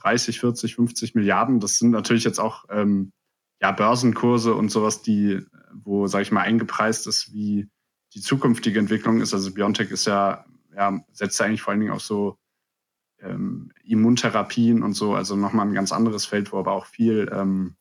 30, 0.02 0.40
40, 0.40 0.75
50 0.75 1.14
Milliarden. 1.14 1.61
Das 1.61 1.78
sind 1.78 1.90
natürlich 1.90 2.25
jetzt 2.25 2.38
auch 2.38 2.64
ähm, 2.71 3.12
ja, 3.61 3.71
Börsenkurse 3.73 4.54
und 4.54 4.71
sowas, 4.71 5.02
die, 5.02 5.40
wo, 5.73 6.06
sage 6.06 6.23
ich 6.23 6.32
mal, 6.32 6.42
eingepreist 6.42 7.06
ist, 7.06 7.32
wie 7.32 7.68
die 8.14 8.21
zukünftige 8.21 8.78
Entwicklung 8.78 9.21
ist. 9.21 9.32
Also 9.32 9.54
Biontech 9.54 9.90
ist 9.90 10.06
ja, 10.06 10.44
ja 10.75 11.00
setzt 11.12 11.38
ja 11.38 11.47
eigentlich 11.47 11.62
vor 11.62 11.71
allen 11.71 11.80
Dingen 11.80 11.92
auf 11.92 12.02
so 12.02 12.38
ähm, 13.21 13.71
Immuntherapien 13.85 14.82
und 14.82 14.94
so, 14.94 15.14
also 15.14 15.37
nochmal 15.37 15.66
ein 15.66 15.75
ganz 15.75 15.92
anderes 15.92 16.26
Feld, 16.26 16.52
wo 16.52 16.59
aber 16.59 16.73
auch 16.73 16.87
viel, 16.87 17.30
ähm, 17.32 17.76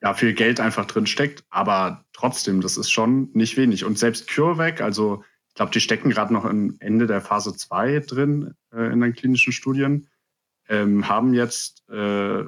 ja, 0.00 0.14
viel 0.14 0.32
Geld 0.34 0.60
einfach 0.60 0.86
drin 0.86 1.06
steckt. 1.06 1.44
Aber 1.50 2.04
trotzdem, 2.12 2.60
das 2.60 2.76
ist 2.76 2.90
schon 2.90 3.30
nicht 3.32 3.56
wenig. 3.56 3.84
Und 3.84 3.98
selbst 3.98 4.32
CureVac, 4.32 4.80
also 4.80 5.24
ich 5.48 5.54
glaube, 5.54 5.72
die 5.72 5.80
stecken 5.80 6.10
gerade 6.10 6.32
noch 6.32 6.44
am 6.44 6.76
Ende 6.78 7.08
der 7.08 7.20
Phase 7.20 7.54
2 7.54 8.00
drin 8.00 8.54
äh, 8.72 8.92
in 8.92 9.00
den 9.00 9.14
klinischen 9.14 9.52
Studien 9.52 10.08
ähm, 10.70 11.08
haben 11.08 11.34
jetzt 11.34 11.82
äh, 11.90 12.44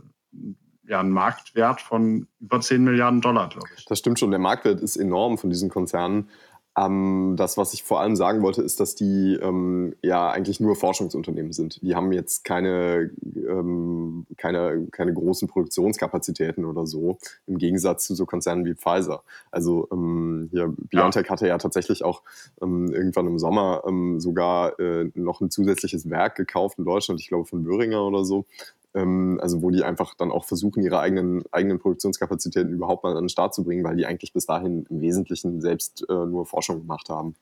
ja, 0.85 1.01
einen 1.01 1.11
Marktwert 1.11 1.81
von 1.81 2.27
über 2.41 2.61
10 2.61 2.83
Milliarden 2.85 3.21
Dollar, 3.21 3.49
glaube 3.49 3.69
ich. 3.77 3.85
Das 3.85 3.99
stimmt 3.99 4.19
schon. 4.19 4.31
Der 4.31 4.41
Marktwert 4.41 4.81
ist 4.81 4.97
enorm 4.97 5.37
von 5.37 5.51
diesen 5.51 5.69
Konzernen. 5.69 6.31
Ähm, 6.77 7.35
das, 7.37 7.59
was 7.59 7.75
ich 7.75 7.83
vor 7.83 8.01
allem 8.01 8.17
sagen 8.17 8.43
wollte, 8.43 8.63
ist, 8.63 8.81
dass 8.81 8.95
die 8.95 9.39
ähm, 9.43 9.95
ja 10.03 10.31
eigentlich 10.31 10.59
nur 10.59 10.75
Forschungsunternehmen 10.75 11.53
sind. 11.53 11.83
Die 11.83 11.95
haben 11.95 12.13
jetzt 12.13 12.45
keine, 12.45 13.11
ähm, 13.37 14.27
keine, 14.39 14.87
keine 14.91 15.13
großen 15.13 15.49
Produktionskapazitäten 15.49 16.65
oder 16.65 16.87
so, 16.87 17.19
im 17.47 17.59
Gegensatz 17.59 18.07
zu 18.07 18.15
so 18.15 18.25
Konzernen 18.25 18.65
wie 18.65 18.75
Pfizer. 18.75 19.23
Also 19.51 19.87
ähm, 19.93 20.49
hier 20.51 20.73
BioNTech 20.91 21.27
ja. 21.27 21.31
hatte 21.31 21.47
ja 21.47 21.59
tatsächlich 21.59 22.05
auch 22.05 22.23
ähm, 22.63 22.91
irgendwann 22.93 23.27
im 23.27 23.39
Sommer 23.39 23.83
ähm, 23.87 24.19
sogar 24.19 24.79
äh, 24.81 25.11
noch 25.15 25.43
ein 25.43 25.51
zusätzliches 25.51 26.09
Werk 26.09 26.37
gekauft 26.37 26.79
in 26.79 26.87
Deutschland, 26.87 27.21
ich 27.21 27.29
glaube 27.29 27.45
von 27.45 27.65
Böhringer 27.65 28.07
oder 28.07 28.25
so, 28.25 28.47
ähm, 28.95 29.39
also 29.43 29.63
wo 29.63 29.71
die 29.71 29.85
einfach 29.85 30.15
dann 30.15 30.31
auch 30.31 30.45
versuchen, 30.45 30.83
ihre 30.83 31.01
eigenen, 31.01 31.45
eigenen 31.53 31.79
Produktionskapazitäten 31.79 32.73
überhaupt 32.73 33.05
mal 33.05 33.17
an 33.17 33.25
den 33.25 33.29
Start 33.29 33.55
zu 33.55 33.65
bringen, 33.65 33.85
weil 33.85 33.97
die 33.97 34.07
eigentlich 34.07 34.33
bis 34.33 34.47
dahin 34.47 34.87
im 34.89 35.01
Wesentlichen 35.01 35.61
selbst 35.61 36.05
äh, 36.09 36.13
nur 36.13 36.47
Forschung 36.47 36.81
gemacht 36.81 37.09
haben. 37.09 37.35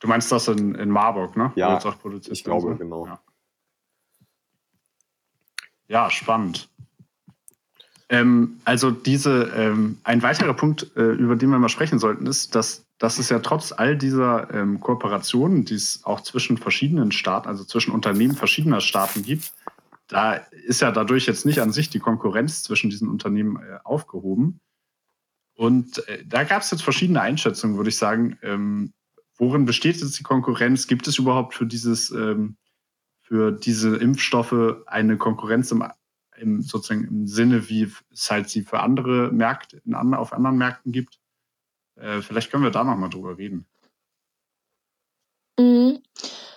Du 0.00 0.08
meinst 0.08 0.30
das 0.32 0.48
in, 0.48 0.74
in 0.74 0.90
Marburg, 0.90 1.36
ne? 1.36 1.52
Ja, 1.56 1.78
ich 2.30 2.44
glaube, 2.44 2.72
so? 2.72 2.76
genau. 2.76 3.06
Ja. 3.06 3.20
ja 5.88 6.10
spannend. 6.10 6.68
Ähm, 8.10 8.60
also 8.64 8.90
diese, 8.90 9.50
ähm, 9.56 9.98
ein 10.04 10.22
weiterer 10.22 10.54
Punkt, 10.54 10.90
äh, 10.96 11.02
über 11.02 11.36
den 11.36 11.50
wir 11.50 11.58
mal 11.58 11.68
sprechen 11.68 11.98
sollten, 11.98 12.26
ist, 12.26 12.54
dass, 12.54 12.84
dass 12.98 13.18
es 13.18 13.30
ja 13.30 13.38
trotz 13.38 13.72
all 13.72 13.96
dieser 13.96 14.52
ähm, 14.52 14.80
Kooperationen, 14.80 15.64
die 15.64 15.74
es 15.74 16.02
auch 16.04 16.20
zwischen 16.20 16.58
verschiedenen 16.58 17.12
Staaten, 17.12 17.48
also 17.48 17.64
zwischen 17.64 17.92
Unternehmen 17.92 18.34
verschiedener 18.34 18.80
Staaten 18.80 19.22
gibt, 19.22 19.52
da 20.08 20.34
ist 20.34 20.80
ja 20.80 20.92
dadurch 20.92 21.26
jetzt 21.26 21.46
nicht 21.46 21.60
an 21.60 21.72
sich 21.72 21.90
die 21.90 21.98
Konkurrenz 21.98 22.62
zwischen 22.62 22.90
diesen 22.90 23.08
Unternehmen 23.08 23.56
äh, 23.56 23.78
aufgehoben. 23.84 24.60
Und 25.54 26.06
äh, 26.08 26.24
da 26.26 26.44
gab 26.44 26.62
es 26.62 26.70
jetzt 26.70 26.82
verschiedene 26.82 27.20
Einschätzungen, 27.20 27.76
würde 27.76 27.90
ich 27.90 27.96
sagen. 27.96 28.38
Ähm, 28.42 28.92
worin 29.36 29.64
besteht 29.64 29.96
jetzt 29.96 30.18
die 30.18 30.22
Konkurrenz? 30.24 30.86
Gibt 30.86 31.08
es 31.08 31.18
überhaupt 31.18 31.54
für 31.54 31.66
dieses, 31.66 32.10
ähm, 32.10 32.56
für 33.20 33.52
diese 33.52 33.96
Impfstoffe 33.96 34.82
eine 34.86 35.16
Konkurrenz 35.16 35.70
im, 35.70 35.84
im, 36.36 36.62
sozusagen 36.62 37.04
im 37.04 37.26
Sinne, 37.26 37.68
wie 37.68 37.90
es 38.12 38.30
halt 38.30 38.48
sie 38.48 38.62
für 38.62 38.80
andere 38.80 39.32
Märkte, 39.32 39.80
in, 39.84 39.94
auf 39.94 40.32
anderen 40.32 40.58
Märkten 40.58 40.92
gibt? 40.92 41.18
Äh, 41.96 42.20
vielleicht 42.20 42.50
können 42.50 42.64
wir 42.64 42.70
da 42.70 42.84
nochmal 42.84 43.10
drüber 43.10 43.38
reden. 43.38 43.66
Mhm. 45.58 46.02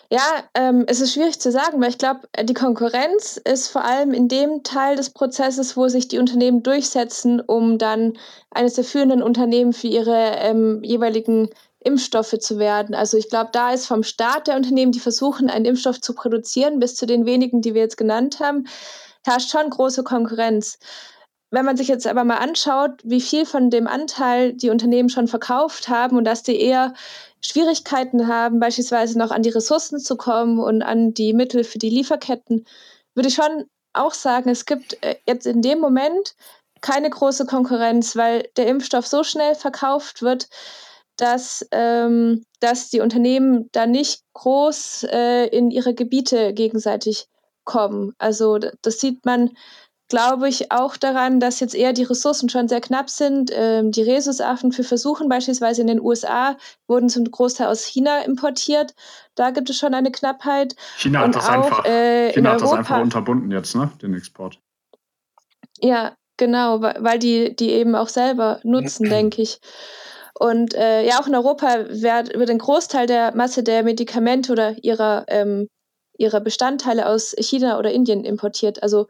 Ja, 0.09 0.43
ähm, 0.53 0.85
es 0.87 1.01
ist 1.01 1.13
schwierig 1.13 1.39
zu 1.39 1.51
sagen, 1.51 1.81
weil 1.81 1.89
ich 1.89 1.97
glaube, 1.97 2.21
äh, 2.31 2.45
die 2.45 2.53
Konkurrenz 2.53 3.35
ist 3.43 3.67
vor 3.67 3.83
allem 3.83 4.13
in 4.13 4.29
dem 4.29 4.63
Teil 4.63 4.95
des 4.95 5.09
Prozesses, 5.09 5.75
wo 5.75 5.89
sich 5.89 6.07
die 6.07 6.17
Unternehmen 6.17 6.63
durchsetzen, 6.63 7.41
um 7.41 7.77
dann 7.77 8.17
eines 8.51 8.75
der 8.75 8.85
führenden 8.85 9.21
Unternehmen 9.21 9.73
für 9.73 9.87
ihre 9.87 10.37
ähm, 10.37 10.81
jeweiligen 10.81 11.49
Impfstoffe 11.81 12.37
zu 12.39 12.57
werden. 12.57 12.95
Also 12.95 13.17
ich 13.17 13.29
glaube, 13.29 13.49
da 13.51 13.73
ist 13.73 13.85
vom 13.85 14.03
Staat 14.03 14.47
der 14.47 14.55
Unternehmen, 14.55 14.93
die 14.93 14.99
versuchen, 15.01 15.49
einen 15.49 15.65
Impfstoff 15.65 15.99
zu 15.99 16.15
produzieren, 16.15 16.79
bis 16.79 16.95
zu 16.95 17.05
den 17.05 17.25
wenigen, 17.25 17.61
die 17.61 17.73
wir 17.73 17.81
jetzt 17.81 17.97
genannt 17.97 18.39
haben, 18.39 18.65
herrscht 19.25 19.51
schon 19.51 19.69
große 19.69 20.03
Konkurrenz. 20.03 20.79
Wenn 21.49 21.65
man 21.65 21.77
sich 21.77 21.88
jetzt 21.88 22.07
aber 22.07 22.25
mal 22.25 22.38
anschaut, 22.38 22.99
wie 23.03 23.21
viel 23.21 23.45
von 23.45 23.69
dem 23.69 23.88
Anteil 23.88 24.53
die 24.53 24.69
Unternehmen 24.69 25.10
schon 25.10 25.27
verkauft 25.27 25.88
haben 25.88 26.17
und 26.17 26.25
dass 26.25 26.43
die 26.43 26.60
eher 26.60 26.93
Schwierigkeiten 27.41 28.27
haben, 28.27 28.60
beispielsweise 28.60 29.17
noch 29.17 29.31
an 29.31 29.43
die 29.43 29.49
Ressourcen 29.49 29.99
zu 29.99 30.17
kommen 30.17 30.60
und 30.60 30.81
an 30.81 31.13
die 31.13 31.33
Mittel 31.33 31.63
für 31.63 31.79
die 31.79 31.89
Lieferketten, 31.89 32.65
würde 33.15 33.29
ich 33.29 33.36
schon 33.36 33.65
auch 33.93 34.13
sagen, 34.13 34.49
es 34.49 34.65
gibt 34.65 35.01
äh, 35.03 35.15
jetzt 35.25 35.47
in 35.47 35.62
dem 35.62 35.79
Moment 35.79 36.36
keine 36.81 37.10
große 37.10 37.45
Konkurrenz, 37.45 38.15
weil 38.15 38.49
der 38.57 38.67
Impfstoff 38.67 39.07
so 39.07 39.23
schnell 39.23 39.55
verkauft 39.55 40.21
wird, 40.21 40.49
dass, 41.15 41.65
ähm, 41.71 42.43
dass 42.60 42.89
die 42.89 43.01
Unternehmen 43.01 43.69
da 43.71 43.88
nicht 43.88 44.21
groß 44.33 45.07
äh, 45.10 45.47
in 45.47 45.71
ihre 45.71 45.93
Gebiete 45.93 46.53
gegenseitig 46.53 47.27
kommen. 47.63 48.13
Also 48.19 48.60
das 48.81 48.99
sieht 48.99 49.25
man 49.25 49.51
glaube 50.09 50.47
ich 50.47 50.71
auch 50.71 50.95
daran, 50.95 51.39
dass 51.39 51.59
jetzt 51.59 51.75
eher 51.75 51.93
die 51.93 52.03
Ressourcen 52.03 52.49
schon 52.49 52.67
sehr 52.67 52.81
knapp 52.81 53.09
sind. 53.09 53.51
Ähm, 53.53 53.91
die 53.91 54.03
Rhesusaffen 54.03 54.71
für 54.71 54.83
Versuchen 54.83 55.27
beispielsweise 55.27 55.81
in 55.81 55.87
den 55.87 56.01
USA 56.01 56.57
wurden 56.87 57.09
zum 57.09 57.29
Großteil 57.29 57.67
aus 57.67 57.83
China 57.83 58.19
importiert. 58.19 58.93
Da 59.35 59.51
gibt 59.51 59.69
es 59.69 59.77
schon 59.77 59.93
eine 59.93 60.11
Knappheit. 60.11 60.75
China 60.97 61.19
hat, 61.19 61.35
das, 61.35 61.47
auch, 61.47 61.51
einfach, 61.51 61.85
äh, 61.85 62.31
China 62.31 62.53
hat 62.53 62.61
das 62.61 62.71
einfach 62.71 63.01
unterbunden 63.01 63.51
jetzt, 63.51 63.75
ne? 63.75 63.91
den 64.01 64.13
Export. 64.13 64.59
Ja, 65.79 66.15
genau, 66.37 66.81
weil 66.81 67.19
die, 67.19 67.55
die 67.55 67.71
eben 67.71 67.95
auch 67.95 68.09
selber 68.09 68.59
nutzen, 68.63 69.09
denke 69.09 69.41
ich. 69.41 69.59
Und 70.39 70.75
äh, 70.75 71.05
ja, 71.05 71.19
auch 71.19 71.27
in 71.27 71.35
Europa 71.35 71.85
wird, 71.89 72.37
wird 72.37 72.49
ein 72.49 72.59
Großteil 72.59 73.07
der 73.07 73.35
Masse 73.35 73.63
der 73.63 73.83
Medikamente 73.83 74.51
oder 74.51 74.75
ihrer, 74.83 75.25
ähm, 75.27 75.67
ihrer 76.17 76.39
Bestandteile 76.39 77.07
aus 77.07 77.35
China 77.39 77.79
oder 77.79 77.91
Indien 77.91 78.23
importiert. 78.23 78.83
Also 78.83 79.07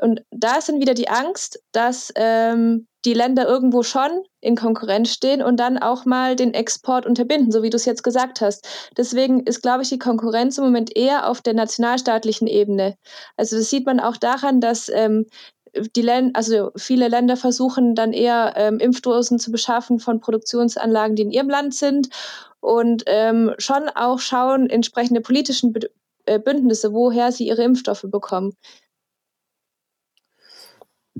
und 0.00 0.22
da 0.30 0.56
ist 0.56 0.68
dann 0.68 0.80
wieder 0.80 0.94
die 0.94 1.08
Angst, 1.08 1.62
dass 1.72 2.12
ähm, 2.16 2.86
die 3.04 3.14
Länder 3.14 3.46
irgendwo 3.46 3.82
schon 3.82 4.10
in 4.40 4.56
Konkurrenz 4.56 5.12
stehen 5.12 5.42
und 5.42 5.58
dann 5.58 5.78
auch 5.78 6.04
mal 6.04 6.36
den 6.36 6.54
Export 6.54 7.06
unterbinden, 7.06 7.50
so 7.50 7.62
wie 7.62 7.70
du 7.70 7.76
es 7.76 7.84
jetzt 7.84 8.02
gesagt 8.02 8.40
hast. 8.40 8.66
Deswegen 8.96 9.40
ist, 9.40 9.62
glaube 9.62 9.82
ich, 9.82 9.88
die 9.88 9.98
Konkurrenz 9.98 10.58
im 10.58 10.64
Moment 10.64 10.96
eher 10.96 11.28
auf 11.28 11.40
der 11.40 11.54
nationalstaatlichen 11.54 12.46
Ebene. 12.46 12.96
Also 13.36 13.56
das 13.56 13.70
sieht 13.70 13.86
man 13.86 14.00
auch 14.00 14.16
daran, 14.16 14.60
dass 14.60 14.90
ähm, 14.90 15.26
die 15.96 16.02
Länder, 16.02 16.32
also 16.34 16.70
viele 16.76 17.08
Länder 17.08 17.36
versuchen 17.36 17.94
dann 17.94 18.12
eher 18.12 18.54
ähm, 18.56 18.78
Impfdosen 18.78 19.38
zu 19.38 19.50
beschaffen 19.52 19.98
von 19.98 20.20
Produktionsanlagen, 20.20 21.16
die 21.16 21.22
in 21.22 21.30
ihrem 21.30 21.48
Land 21.48 21.74
sind 21.74 22.08
und 22.60 23.04
ähm, 23.06 23.54
schon 23.58 23.88
auch 23.88 24.18
schauen 24.18 24.68
entsprechende 24.68 25.20
politischen 25.20 25.72
äh, 26.26 26.38
Bündnisse, 26.38 26.92
woher 26.92 27.32
sie 27.32 27.46
ihre 27.46 27.62
Impfstoffe 27.62 28.04
bekommen. 28.08 28.54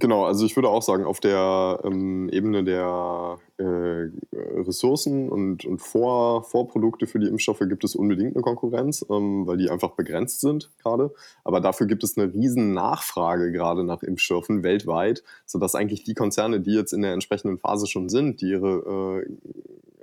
Genau, 0.00 0.24
also 0.24 0.46
ich 0.46 0.56
würde 0.56 0.70
auch 0.70 0.80
sagen, 0.80 1.04
auf 1.04 1.20
der 1.20 1.78
ähm, 1.84 2.30
Ebene 2.30 2.64
der 2.64 3.38
äh, 3.58 4.08
Ressourcen 4.32 5.28
und, 5.28 5.66
und 5.66 5.78
Vor, 5.82 6.42
Vorprodukte 6.42 7.06
für 7.06 7.18
die 7.18 7.26
Impfstoffe 7.26 7.58
gibt 7.60 7.84
es 7.84 7.94
unbedingt 7.94 8.34
eine 8.34 8.42
Konkurrenz, 8.42 9.04
ähm, 9.10 9.46
weil 9.46 9.58
die 9.58 9.68
einfach 9.68 9.90
begrenzt 9.90 10.40
sind 10.40 10.70
gerade. 10.82 11.12
Aber 11.44 11.60
dafür 11.60 11.86
gibt 11.86 12.02
es 12.02 12.16
eine 12.16 12.32
riesen 12.32 12.72
Nachfrage 12.72 13.52
gerade 13.52 13.84
nach 13.84 14.02
Impfstoffen 14.02 14.62
weltweit, 14.62 15.22
sodass 15.44 15.74
eigentlich 15.74 16.02
die 16.02 16.14
Konzerne, 16.14 16.60
die 16.60 16.72
jetzt 16.72 16.94
in 16.94 17.02
der 17.02 17.12
entsprechenden 17.12 17.58
Phase 17.58 17.86
schon 17.86 18.08
sind, 18.08 18.40
die 18.40 18.52
ihre 18.52 19.26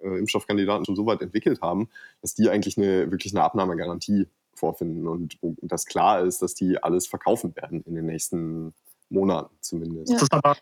äh, 0.03 0.07
äh 0.07 0.19
Impfstoffkandidaten 0.19 0.85
schon 0.85 0.95
so 0.95 1.07
weit 1.07 1.23
entwickelt 1.23 1.61
haben, 1.61 1.89
dass 2.21 2.35
die 2.35 2.49
eigentlich 2.49 2.77
eine, 2.77 3.09
wirklich 3.09 3.33
eine 3.33 3.43
Abnahmegarantie 3.43 4.27
vorfinden 4.53 5.07
und, 5.07 5.41
und 5.41 5.57
das 5.63 5.87
klar 5.87 6.21
ist, 6.21 6.43
dass 6.43 6.53
die 6.53 6.81
alles 6.83 7.07
verkaufen 7.07 7.55
werden 7.55 7.81
in 7.87 7.95
den 7.95 8.05
nächsten 8.05 8.73
Monaten 9.09 9.55
zumindest. 9.61 10.11
Ja. 10.11 10.17
Das 10.19 10.57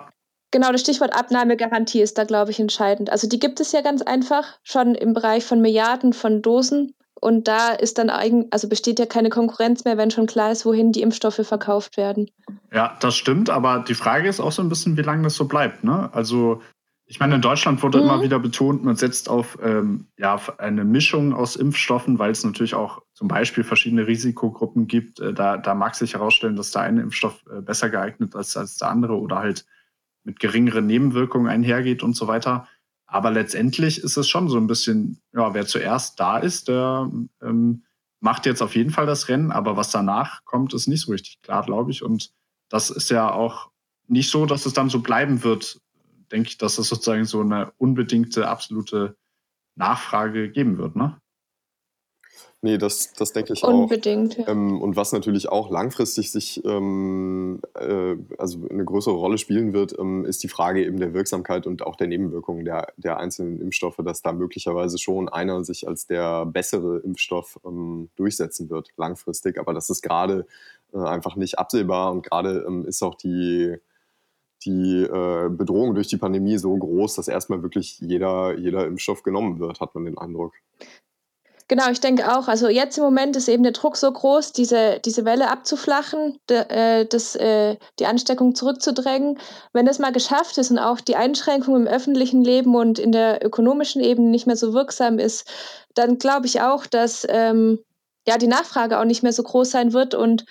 genau, 0.51 0.71
das 0.71 0.81
Stichwort 0.81 1.15
Abnahmegarantie 1.15 2.01
ist 2.01 2.17
da, 2.17 2.23
glaube 2.23 2.51
ich, 2.51 2.59
entscheidend. 2.59 3.09
Also 3.09 3.27
die 3.27 3.39
gibt 3.39 3.59
es 3.59 3.71
ja 3.71 3.81
ganz 3.81 4.01
einfach 4.01 4.59
schon 4.63 4.95
im 4.95 5.13
Bereich 5.13 5.45
von 5.45 5.61
Milliarden 5.61 6.13
von 6.13 6.41
Dosen. 6.41 6.93
Und 7.21 7.47
da 7.47 7.69
ist 7.69 7.97
dann 7.97 8.09
eigentlich, 8.09 8.51
also 8.51 8.67
besteht 8.67 8.99
ja 8.99 9.05
keine 9.05 9.29
Konkurrenz 9.29 9.85
mehr, 9.85 9.97
wenn 9.97 10.11
schon 10.11 10.27
klar 10.27 10.51
ist, 10.51 10.65
wohin 10.65 10.91
die 10.91 11.01
Impfstoffe 11.01 11.41
verkauft 11.43 11.97
werden. 11.97 12.29
Ja, 12.73 12.97
das 12.99 13.15
stimmt, 13.15 13.49
aber 13.49 13.83
die 13.87 13.95
Frage 13.95 14.27
ist 14.27 14.39
auch 14.39 14.51
so 14.51 14.61
ein 14.61 14.69
bisschen, 14.69 14.97
wie 14.97 15.01
lange 15.01 15.23
das 15.23 15.35
so 15.35 15.45
bleibt. 15.45 15.83
Ne? 15.83 16.09
Also 16.13 16.61
ich 17.07 17.19
meine, 17.19 17.35
in 17.35 17.41
Deutschland 17.41 17.83
wurde 17.83 17.99
mhm. 17.99 18.03
immer 18.05 18.21
wieder 18.23 18.39
betont, 18.39 18.83
man 18.83 18.95
setzt 18.95 19.29
auf 19.29 19.57
ähm, 19.61 20.07
ja, 20.17 20.39
eine 20.57 20.83
Mischung 20.83 21.33
aus 21.33 21.55
Impfstoffen, 21.55 22.17
weil 22.17 22.31
es 22.31 22.43
natürlich 22.43 22.73
auch 22.73 23.01
zum 23.13 23.27
Beispiel 23.27 23.63
verschiedene 23.63 24.07
Risikogruppen 24.07 24.87
gibt. 24.87 25.19
Äh, 25.19 25.33
da, 25.33 25.57
da 25.57 25.75
mag 25.75 25.95
sich 25.95 26.13
herausstellen, 26.13 26.55
dass 26.55 26.71
der 26.71 26.81
eine 26.81 27.01
Impfstoff 27.01 27.45
äh, 27.51 27.61
besser 27.61 27.89
geeignet 27.89 28.33
ist 28.33 28.57
als 28.57 28.77
der 28.77 28.89
andere 28.89 29.19
oder 29.19 29.37
halt 29.37 29.65
mit 30.23 30.39
geringeren 30.39 30.87
Nebenwirkungen 30.87 31.47
einhergeht 31.47 32.01
und 32.01 32.15
so 32.15 32.27
weiter. 32.27 32.67
Aber 33.05 33.29
letztendlich 33.29 33.99
ist 34.03 34.17
es 34.17 34.27
schon 34.27 34.49
so 34.49 34.57
ein 34.57 34.65
bisschen, 34.65 35.21
ja, 35.31 35.53
wer 35.53 35.67
zuerst 35.67 36.19
da 36.19 36.39
ist, 36.39 36.67
der 36.67 37.11
ähm, 37.43 37.83
macht 38.19 38.47
jetzt 38.47 38.63
auf 38.63 38.75
jeden 38.75 38.89
Fall 38.89 39.05
das 39.05 39.29
Rennen, 39.29 39.51
aber 39.51 39.77
was 39.77 39.91
danach 39.91 40.43
kommt, 40.43 40.73
ist 40.73 40.87
nicht 40.87 41.01
so 41.01 41.11
richtig 41.11 41.39
klar, 41.43 41.63
glaube 41.63 41.91
ich. 41.91 42.01
Und 42.01 42.31
das 42.69 42.89
ist 42.89 43.11
ja 43.11 43.31
auch 43.31 43.69
nicht 44.07 44.31
so, 44.31 44.47
dass 44.47 44.65
es 44.65 44.73
dann 44.73 44.89
so 44.89 45.01
bleiben 45.01 45.43
wird, 45.43 45.79
denke 46.31 46.49
ich, 46.49 46.57
dass 46.57 46.77
es 46.77 46.87
sozusagen 46.87 47.25
so 47.25 47.41
eine 47.41 47.71
unbedingte, 47.77 48.47
absolute 48.47 49.15
Nachfrage 49.75 50.49
geben 50.49 50.77
wird, 50.77 50.95
ne? 50.95 51.19
Nee, 52.65 52.79
das, 52.79 53.13
das 53.13 53.31
denke 53.31 53.53
ich 53.53 53.63
Unbedingt, 53.63 54.39
auch. 54.39 54.47
Ja. 54.47 54.51
Ähm, 54.53 54.81
und 54.81 54.95
was 54.95 55.11
natürlich 55.11 55.49
auch 55.49 55.69
langfristig 55.69 56.31
sich 56.31 56.65
ähm, 56.65 57.61
äh, 57.75 58.15
also 58.39 58.67
eine 58.67 58.83
größere 58.83 59.13
Rolle 59.13 59.37
spielen 59.37 59.73
wird, 59.73 59.95
ähm, 59.99 60.25
ist 60.25 60.41
die 60.41 60.47
Frage 60.47 60.83
eben 60.83 60.97
der 60.97 61.13
Wirksamkeit 61.13 61.67
und 61.67 61.83
auch 61.83 61.95
der 61.95 62.07
Nebenwirkungen 62.07 62.65
der, 62.65 62.87
der 62.97 63.19
einzelnen 63.19 63.61
Impfstoffe, 63.61 63.99
dass 64.03 64.23
da 64.23 64.31
möglicherweise 64.33 64.97
schon 64.97 65.29
einer 65.29 65.63
sich 65.63 65.87
als 65.87 66.07
der 66.07 66.47
bessere 66.47 66.97
Impfstoff 67.01 67.59
ähm, 67.63 68.09
durchsetzen 68.15 68.67
wird, 68.71 68.89
langfristig. 68.97 69.59
Aber 69.59 69.75
das 69.75 69.91
ist 69.91 70.01
gerade 70.01 70.47
äh, 70.91 70.97
einfach 70.97 71.35
nicht 71.35 71.59
absehbar 71.59 72.11
und 72.11 72.23
gerade 72.23 72.65
ähm, 72.67 72.85
ist 72.87 73.03
auch 73.03 73.13
die 73.13 73.75
die 74.65 75.03
äh, 75.03 75.49
Bedrohung 75.49 75.95
durch 75.95 76.07
die 76.07 76.17
Pandemie 76.17 76.57
so 76.57 76.75
groß, 76.75 77.15
dass 77.15 77.27
erstmal 77.27 77.61
wirklich 77.61 77.99
jeder, 77.99 78.57
jeder 78.57 78.85
Impfstoff 78.85 79.23
genommen 79.23 79.59
wird, 79.59 79.79
hat 79.79 79.95
man 79.95 80.05
den 80.05 80.17
Eindruck. 80.17 80.53
Genau, 81.67 81.89
ich 81.89 81.99
denke 81.99 82.31
auch. 82.31 82.47
Also 82.47 82.67
jetzt 82.67 82.97
im 82.99 83.03
Moment 83.03 83.35
ist 83.35 83.47
eben 83.47 83.63
der 83.63 83.71
Druck 83.71 83.97
so 83.97 84.11
groß, 84.11 84.51
diese, 84.51 84.99
diese 85.03 85.25
Welle 85.25 85.49
abzuflachen, 85.49 86.37
de, 86.47 86.59
äh, 86.69 87.05
das, 87.07 87.35
äh, 87.35 87.77
die 87.97 88.05
Ansteckung 88.05 88.53
zurückzudrängen. 88.53 89.39
Wenn 89.73 89.87
das 89.87 89.97
mal 89.97 90.11
geschafft 90.11 90.59
ist 90.59 90.69
und 90.69 90.77
auch 90.77 91.01
die 91.01 91.15
Einschränkung 91.15 91.75
im 91.75 91.87
öffentlichen 91.87 92.43
Leben 92.43 92.75
und 92.75 92.99
in 92.99 93.11
der 93.11 93.43
ökonomischen 93.43 93.99
Ebene 94.01 94.29
nicht 94.29 94.45
mehr 94.45 94.57
so 94.57 94.73
wirksam 94.73 95.17
ist, 95.17 95.49
dann 95.95 96.19
glaube 96.19 96.45
ich 96.45 96.61
auch, 96.61 96.85
dass 96.85 97.25
ähm, 97.29 97.79
ja, 98.27 98.37
die 98.37 98.47
Nachfrage 98.47 98.99
auch 98.99 99.05
nicht 99.05 99.23
mehr 99.23 99.33
so 99.33 99.43
groß 99.43 99.69
sein 99.71 99.93
wird 99.93 100.15
und 100.15 100.45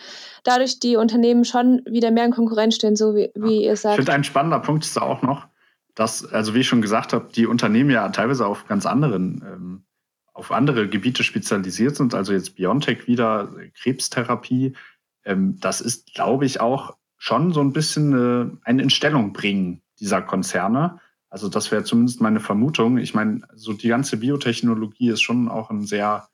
dadurch 0.45 0.79
die 0.79 0.97
Unternehmen 0.97 1.45
schon 1.45 1.83
wieder 1.87 2.11
mehr 2.11 2.25
in 2.25 2.31
Konkurrenz 2.31 2.77
stehen, 2.77 2.97
so 2.97 3.15
wie, 3.15 3.31
wie 3.35 3.65
ihr 3.65 3.77
sagt. 3.77 3.95
Ich 3.95 4.05
finde, 4.05 4.13
ein 4.13 4.25
spannender 4.25 4.61
Punkt 4.61 4.85
ist 4.85 4.97
da 4.97 5.03
auch 5.03 5.23
noch, 5.23 5.47
dass, 5.95 6.25
also 6.33 6.55
wie 6.55 6.61
ich 6.61 6.69
schon 6.69 6.83
gesagt 6.83 7.13
habe, 7.13 7.29
die 7.35 7.47
Unternehmen 7.47 7.91
ja 7.91 8.09
teilweise 8.11 8.47
auf 8.47 8.67
ganz 8.67 8.87
anderen, 8.87 9.45
ähm, 9.45 9.85
auf 10.33 10.53
andere 10.53 10.89
Gebiete 10.89 11.25
spezialisiert 11.25 11.97
sind. 11.97 12.15
Also 12.15 12.33
jetzt 12.33 12.57
Biontech 12.57 13.07
wieder, 13.07 13.51
Krebstherapie. 13.81 14.75
Ähm, 15.25 15.59
das 15.61 15.81
ist, 15.81 16.15
glaube 16.15 16.45
ich, 16.45 16.61
auch 16.61 16.97
schon 17.17 17.53
so 17.53 17.61
ein 17.61 17.73
bisschen 17.73 18.13
äh, 18.13 18.57
ein 18.65 18.79
Instellung 18.79 19.33
bringen 19.33 19.81
dieser 19.99 20.23
Konzerne. 20.23 21.01
Also 21.31 21.49
das 21.49 21.73
wäre 21.73 21.85
zumindest 21.85 22.21
meine 22.21 22.41
Vermutung. 22.41 22.99
Ich 22.99 23.15
meine, 23.15 23.41
so 23.55 23.73
die 23.73 23.89
ganze 23.89 24.19
Biotechnologie 24.19 25.09
ist 25.09 25.23
schon 25.23 25.49
auch 25.49 25.71
ein 25.71 25.85
sehr 25.87 26.29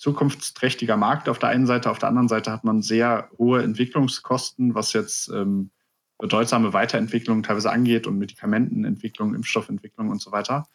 zukunftsträchtiger 0.00 0.96
Markt 0.96 1.28
auf 1.28 1.38
der 1.38 1.50
einen 1.50 1.66
Seite, 1.66 1.90
auf 1.90 1.98
der 1.98 2.08
anderen 2.08 2.28
Seite 2.28 2.50
hat 2.50 2.64
man 2.64 2.80
sehr 2.80 3.28
hohe 3.36 3.62
Entwicklungskosten, 3.62 4.74
was 4.74 4.94
jetzt 4.94 5.28
ähm, 5.28 5.70
bedeutsame 6.16 6.72
Weiterentwicklung 6.72 7.42
teilweise 7.42 7.70
angeht 7.70 8.06
und 8.06 8.16
Medikamentenentwicklung, 8.16 9.34
Impfstoffentwicklung 9.34 10.08
und 10.08 10.22
so 10.22 10.32
weiter. 10.32 10.66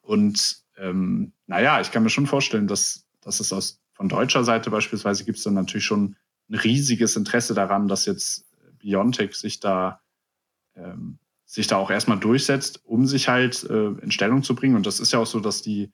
Und 0.00 0.64
ähm, 0.76 1.32
naja, 1.46 1.80
ich 1.80 1.92
kann 1.92 2.02
mir 2.02 2.10
schon 2.10 2.26
vorstellen, 2.26 2.66
dass, 2.66 3.06
dass 3.20 3.38
es 3.38 3.52
aus, 3.52 3.80
von 3.92 4.08
deutscher 4.08 4.42
Seite 4.42 4.70
beispielsweise 4.70 5.24
gibt 5.24 5.38
es 5.38 5.44
dann 5.44 5.54
natürlich 5.54 5.86
schon 5.86 6.16
ein 6.50 6.56
riesiges 6.56 7.14
Interesse 7.14 7.54
daran, 7.54 7.86
dass 7.86 8.06
jetzt 8.06 8.44
BioNTech 8.80 9.36
sich 9.36 9.60
da, 9.60 10.00
ähm, 10.74 11.20
sich 11.44 11.68
da 11.68 11.76
auch 11.76 11.92
erstmal 11.92 12.18
durchsetzt, 12.18 12.84
um 12.84 13.06
sich 13.06 13.28
halt 13.28 13.62
äh, 13.70 13.90
in 14.02 14.10
Stellung 14.10 14.42
zu 14.42 14.56
bringen. 14.56 14.74
Und 14.74 14.84
das 14.84 14.98
ist 14.98 15.12
ja 15.12 15.20
auch 15.20 15.26
so, 15.26 15.38
dass 15.38 15.62
die 15.62 15.92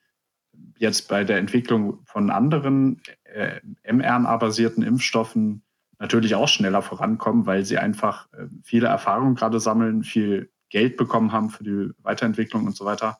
jetzt 0.84 1.08
bei 1.08 1.24
der 1.24 1.38
Entwicklung 1.38 1.98
von 2.04 2.30
anderen 2.30 3.02
äh, 3.24 3.60
mRNA-basierten 3.92 4.84
Impfstoffen 4.84 5.62
natürlich 5.98 6.34
auch 6.34 6.48
schneller 6.48 6.82
vorankommen, 6.82 7.46
weil 7.46 7.64
sie 7.64 7.78
einfach 7.78 8.32
äh, 8.32 8.46
viele 8.62 8.86
Erfahrungen 8.86 9.34
gerade 9.34 9.58
sammeln, 9.58 10.04
viel 10.04 10.50
Geld 10.68 10.96
bekommen 10.96 11.32
haben 11.32 11.50
für 11.50 11.64
die 11.64 11.90
Weiterentwicklung 12.02 12.66
und 12.66 12.76
so 12.76 12.84
weiter. 12.84 13.18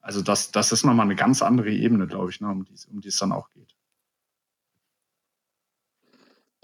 Also 0.00 0.22
das, 0.22 0.50
das 0.50 0.72
ist 0.72 0.84
nochmal 0.84 1.06
eine 1.06 1.16
ganz 1.16 1.42
andere 1.42 1.70
Ebene, 1.70 2.06
glaube 2.06 2.30
ich, 2.30 2.40
ne, 2.40 2.48
um, 2.48 2.64
die, 2.64 2.74
um 2.90 3.00
die 3.00 3.08
es 3.08 3.18
dann 3.18 3.32
auch 3.32 3.50
geht. 3.50 3.71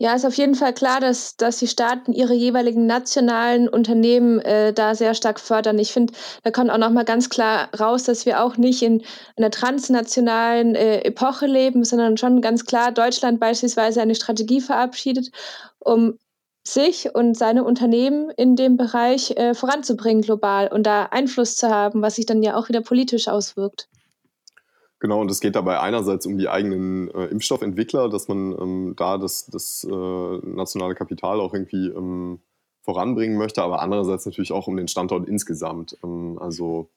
Ja, 0.00 0.14
ist 0.14 0.24
auf 0.24 0.34
jeden 0.34 0.54
Fall 0.54 0.72
klar, 0.74 1.00
dass, 1.00 1.36
dass 1.36 1.58
die 1.58 1.66
Staaten 1.66 2.12
ihre 2.12 2.32
jeweiligen 2.32 2.86
nationalen 2.86 3.68
Unternehmen 3.68 4.38
äh, 4.40 4.72
da 4.72 4.94
sehr 4.94 5.12
stark 5.14 5.40
fördern. 5.40 5.76
Ich 5.80 5.92
finde, 5.92 6.12
da 6.44 6.52
kommt 6.52 6.70
auch 6.70 6.78
nochmal 6.78 7.04
ganz 7.04 7.28
klar 7.30 7.68
raus, 7.78 8.04
dass 8.04 8.24
wir 8.24 8.44
auch 8.44 8.56
nicht 8.56 8.82
in 8.82 9.02
einer 9.36 9.50
transnationalen 9.50 10.76
äh, 10.76 11.00
Epoche 11.00 11.46
leben, 11.46 11.82
sondern 11.82 12.16
schon 12.16 12.40
ganz 12.40 12.64
klar 12.64 12.92
Deutschland 12.92 13.40
beispielsweise 13.40 14.00
eine 14.00 14.14
Strategie 14.14 14.60
verabschiedet, 14.60 15.32
um 15.80 16.16
sich 16.64 17.12
und 17.16 17.36
seine 17.36 17.64
Unternehmen 17.64 18.30
in 18.30 18.54
dem 18.54 18.76
Bereich 18.76 19.32
äh, 19.32 19.52
voranzubringen 19.54 20.22
global 20.22 20.68
und 20.68 20.84
da 20.86 21.06
Einfluss 21.06 21.56
zu 21.56 21.70
haben, 21.70 22.02
was 22.02 22.16
sich 22.16 22.26
dann 22.26 22.44
ja 22.44 22.54
auch 22.56 22.68
wieder 22.68 22.82
politisch 22.82 23.26
auswirkt. 23.26 23.88
Genau, 25.00 25.20
und 25.20 25.30
es 25.30 25.40
geht 25.40 25.54
dabei 25.54 25.80
einerseits 25.80 26.26
um 26.26 26.38
die 26.38 26.48
eigenen 26.48 27.08
äh, 27.12 27.26
Impfstoffentwickler, 27.26 28.08
dass 28.08 28.26
man 28.26 28.52
ähm, 28.58 28.94
da 28.96 29.16
das, 29.16 29.46
das 29.46 29.86
äh, 29.88 30.38
nationale 30.42 30.96
Kapital 30.96 31.40
auch 31.40 31.54
irgendwie 31.54 31.86
ähm, 31.86 32.40
voranbringen 32.82 33.38
möchte, 33.38 33.62
aber 33.62 33.80
andererseits 33.80 34.26
natürlich 34.26 34.50
auch 34.50 34.66
um 34.66 34.76
den 34.76 34.88
Standort 34.88 35.28
insgesamt, 35.28 35.96
ähm, 36.02 36.38
also 36.40 36.90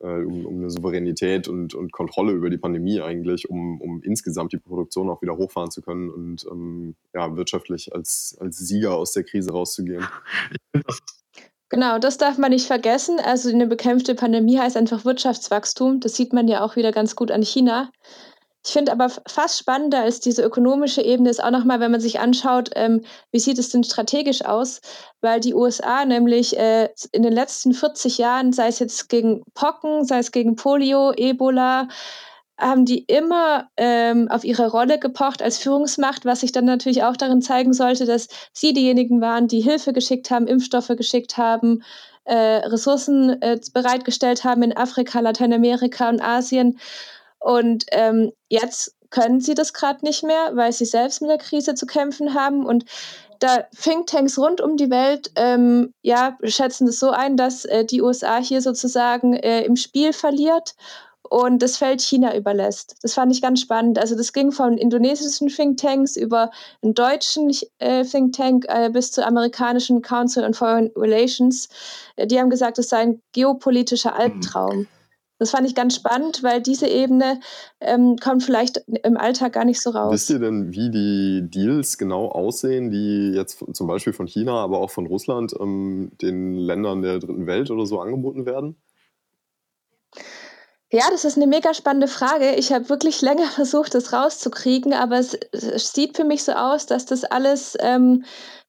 äh, 0.00 0.24
um, 0.24 0.46
um, 0.46 0.58
eine 0.58 0.70
Souveränität 0.70 1.46
und, 1.46 1.74
und, 1.74 1.92
Kontrolle 1.92 2.32
über 2.32 2.48
die 2.48 2.58
Pandemie 2.58 3.00
eigentlich, 3.00 3.50
um, 3.50 3.80
um, 3.80 4.02
insgesamt 4.02 4.52
die 4.52 4.58
Produktion 4.58 5.10
auch 5.10 5.20
wieder 5.20 5.36
hochfahren 5.36 5.70
zu 5.70 5.82
können 5.82 6.10
und 6.10 6.46
ähm, 6.50 6.94
ja, 7.14 7.36
wirtschaftlich 7.36 7.94
als, 7.94 8.36
als 8.40 8.58
Sieger 8.58 8.94
aus 8.94 9.12
der 9.12 9.24
Krise 9.24 9.52
rauszugehen. 9.52 10.06
Ich 10.50 10.60
finde, 10.72 10.86
das 10.86 11.21
Genau, 11.72 11.98
das 11.98 12.18
darf 12.18 12.36
man 12.36 12.50
nicht 12.50 12.66
vergessen. 12.66 13.18
Also 13.18 13.48
eine 13.48 13.66
bekämpfte 13.66 14.14
Pandemie 14.14 14.58
heißt 14.58 14.76
einfach 14.76 15.06
Wirtschaftswachstum. 15.06 16.00
Das 16.00 16.14
sieht 16.14 16.34
man 16.34 16.46
ja 16.46 16.62
auch 16.62 16.76
wieder 16.76 16.92
ganz 16.92 17.16
gut 17.16 17.30
an 17.30 17.42
China. 17.42 17.90
Ich 18.62 18.72
finde 18.72 18.92
aber 18.92 19.08
fast 19.08 19.58
spannender 19.58 20.00
als 20.00 20.20
diese 20.20 20.42
ökonomische 20.42 21.00
Ebene 21.00 21.30
ist 21.30 21.42
auch 21.42 21.50
nochmal, 21.50 21.80
wenn 21.80 21.90
man 21.90 22.00
sich 22.02 22.20
anschaut, 22.20 22.68
ähm, 22.74 23.00
wie 23.30 23.38
sieht 23.38 23.58
es 23.58 23.70
denn 23.70 23.84
strategisch 23.84 24.44
aus, 24.44 24.82
weil 25.22 25.40
die 25.40 25.54
USA 25.54 26.04
nämlich 26.04 26.58
äh, 26.58 26.90
in 27.10 27.22
den 27.22 27.32
letzten 27.32 27.72
40 27.72 28.18
Jahren, 28.18 28.52
sei 28.52 28.68
es 28.68 28.78
jetzt 28.78 29.08
gegen 29.08 29.42
Pocken, 29.54 30.04
sei 30.04 30.18
es 30.18 30.30
gegen 30.30 30.56
Polio, 30.56 31.12
Ebola, 31.16 31.88
haben 32.62 32.84
die 32.84 33.00
immer 33.00 33.68
ähm, 33.76 34.28
auf 34.30 34.44
ihre 34.44 34.70
Rolle 34.70 34.98
gepocht 34.98 35.42
als 35.42 35.58
Führungsmacht, 35.58 36.24
was 36.24 36.40
sich 36.40 36.52
dann 36.52 36.64
natürlich 36.64 37.02
auch 37.02 37.16
darin 37.16 37.42
zeigen 37.42 37.72
sollte, 37.72 38.06
dass 38.06 38.28
sie 38.52 38.72
diejenigen 38.72 39.20
waren, 39.20 39.48
die 39.48 39.60
Hilfe 39.60 39.92
geschickt 39.92 40.30
haben, 40.30 40.46
Impfstoffe 40.46 40.92
geschickt 40.96 41.36
haben, 41.36 41.82
äh, 42.24 42.34
Ressourcen 42.34 43.42
äh, 43.42 43.58
bereitgestellt 43.74 44.44
haben 44.44 44.62
in 44.62 44.76
Afrika, 44.76 45.20
Lateinamerika 45.20 46.08
und 46.08 46.22
Asien. 46.22 46.78
Und 47.40 47.84
ähm, 47.90 48.32
jetzt 48.48 48.94
können 49.10 49.40
sie 49.40 49.54
das 49.54 49.72
gerade 49.72 50.04
nicht 50.04 50.22
mehr, 50.22 50.52
weil 50.54 50.72
sie 50.72 50.86
selbst 50.86 51.20
mit 51.20 51.30
der 51.30 51.38
Krise 51.38 51.74
zu 51.74 51.86
kämpfen 51.86 52.34
haben. 52.34 52.64
Und 52.64 52.84
da 53.40 53.64
Thinktanks 53.80 54.38
rund 54.38 54.60
um 54.60 54.76
die 54.76 54.90
Welt 54.90 55.32
ähm, 55.34 55.92
ja, 56.02 56.38
schätzen 56.44 56.86
es 56.86 57.00
so 57.00 57.10
ein, 57.10 57.36
dass 57.36 57.64
äh, 57.64 57.84
die 57.84 58.00
USA 58.00 58.38
hier 58.38 58.62
sozusagen 58.62 59.34
äh, 59.34 59.62
im 59.62 59.74
Spiel 59.74 60.12
verliert 60.12 60.74
und 61.32 61.62
das 61.62 61.78
Feld 61.78 62.02
China 62.02 62.36
überlässt. 62.36 62.96
Das 63.00 63.14
fand 63.14 63.32
ich 63.32 63.40
ganz 63.40 63.62
spannend. 63.62 63.98
Also 63.98 64.14
das 64.14 64.34
ging 64.34 64.52
von 64.52 64.76
indonesischen 64.76 65.48
Thinktanks 65.48 66.14
über 66.14 66.50
einen 66.82 66.92
deutschen 66.92 67.50
äh, 67.78 68.04
Thinktank 68.04 68.66
äh, 68.68 68.90
bis 68.90 69.12
zu 69.12 69.26
amerikanischen 69.26 70.02
Council 70.02 70.44
on 70.44 70.52
Foreign 70.52 70.90
Relations. 70.94 71.70
Äh, 72.16 72.26
die 72.26 72.38
haben 72.38 72.50
gesagt, 72.50 72.78
es 72.78 72.90
sei 72.90 72.98
ein 72.98 73.22
geopolitischer 73.32 74.14
Albtraum. 74.14 74.80
Mhm. 74.80 74.88
Das 75.38 75.52
fand 75.52 75.66
ich 75.66 75.74
ganz 75.74 75.96
spannend, 75.96 76.42
weil 76.42 76.60
diese 76.60 76.86
Ebene 76.86 77.40
ähm, 77.80 78.16
kommt 78.22 78.42
vielleicht 78.42 78.82
im 79.02 79.16
Alltag 79.16 79.54
gar 79.54 79.64
nicht 79.64 79.80
so 79.80 79.88
raus. 79.88 80.12
Wisst 80.12 80.28
ihr 80.28 80.38
denn, 80.38 80.72
wie 80.72 80.90
die 80.90 81.48
Deals 81.48 81.96
genau 81.96 82.28
aussehen, 82.28 82.90
die 82.90 83.32
jetzt 83.34 83.64
zum 83.72 83.86
Beispiel 83.86 84.12
von 84.12 84.26
China, 84.26 84.62
aber 84.62 84.80
auch 84.80 84.90
von 84.90 85.06
Russland 85.06 85.54
ähm, 85.58 86.12
den 86.20 86.58
Ländern 86.58 87.00
der 87.00 87.20
dritten 87.20 87.46
Welt 87.46 87.70
oder 87.70 87.86
so 87.86 88.00
angeboten 88.00 88.44
werden? 88.44 88.76
Ja, 90.94 91.04
das 91.10 91.24
ist 91.24 91.38
eine 91.38 91.46
mega 91.46 91.72
spannende 91.72 92.06
Frage. 92.06 92.54
Ich 92.56 92.70
habe 92.70 92.90
wirklich 92.90 93.22
länger 93.22 93.46
versucht, 93.54 93.94
das 93.94 94.12
rauszukriegen, 94.12 94.92
aber 94.92 95.18
es, 95.18 95.32
es 95.52 95.92
sieht 95.92 96.16
für 96.16 96.24
mich 96.24 96.44
so 96.44 96.52
aus, 96.52 96.84
dass 96.84 97.06
das 97.06 97.24
alles 97.24 97.78
ähm, 97.80 98.24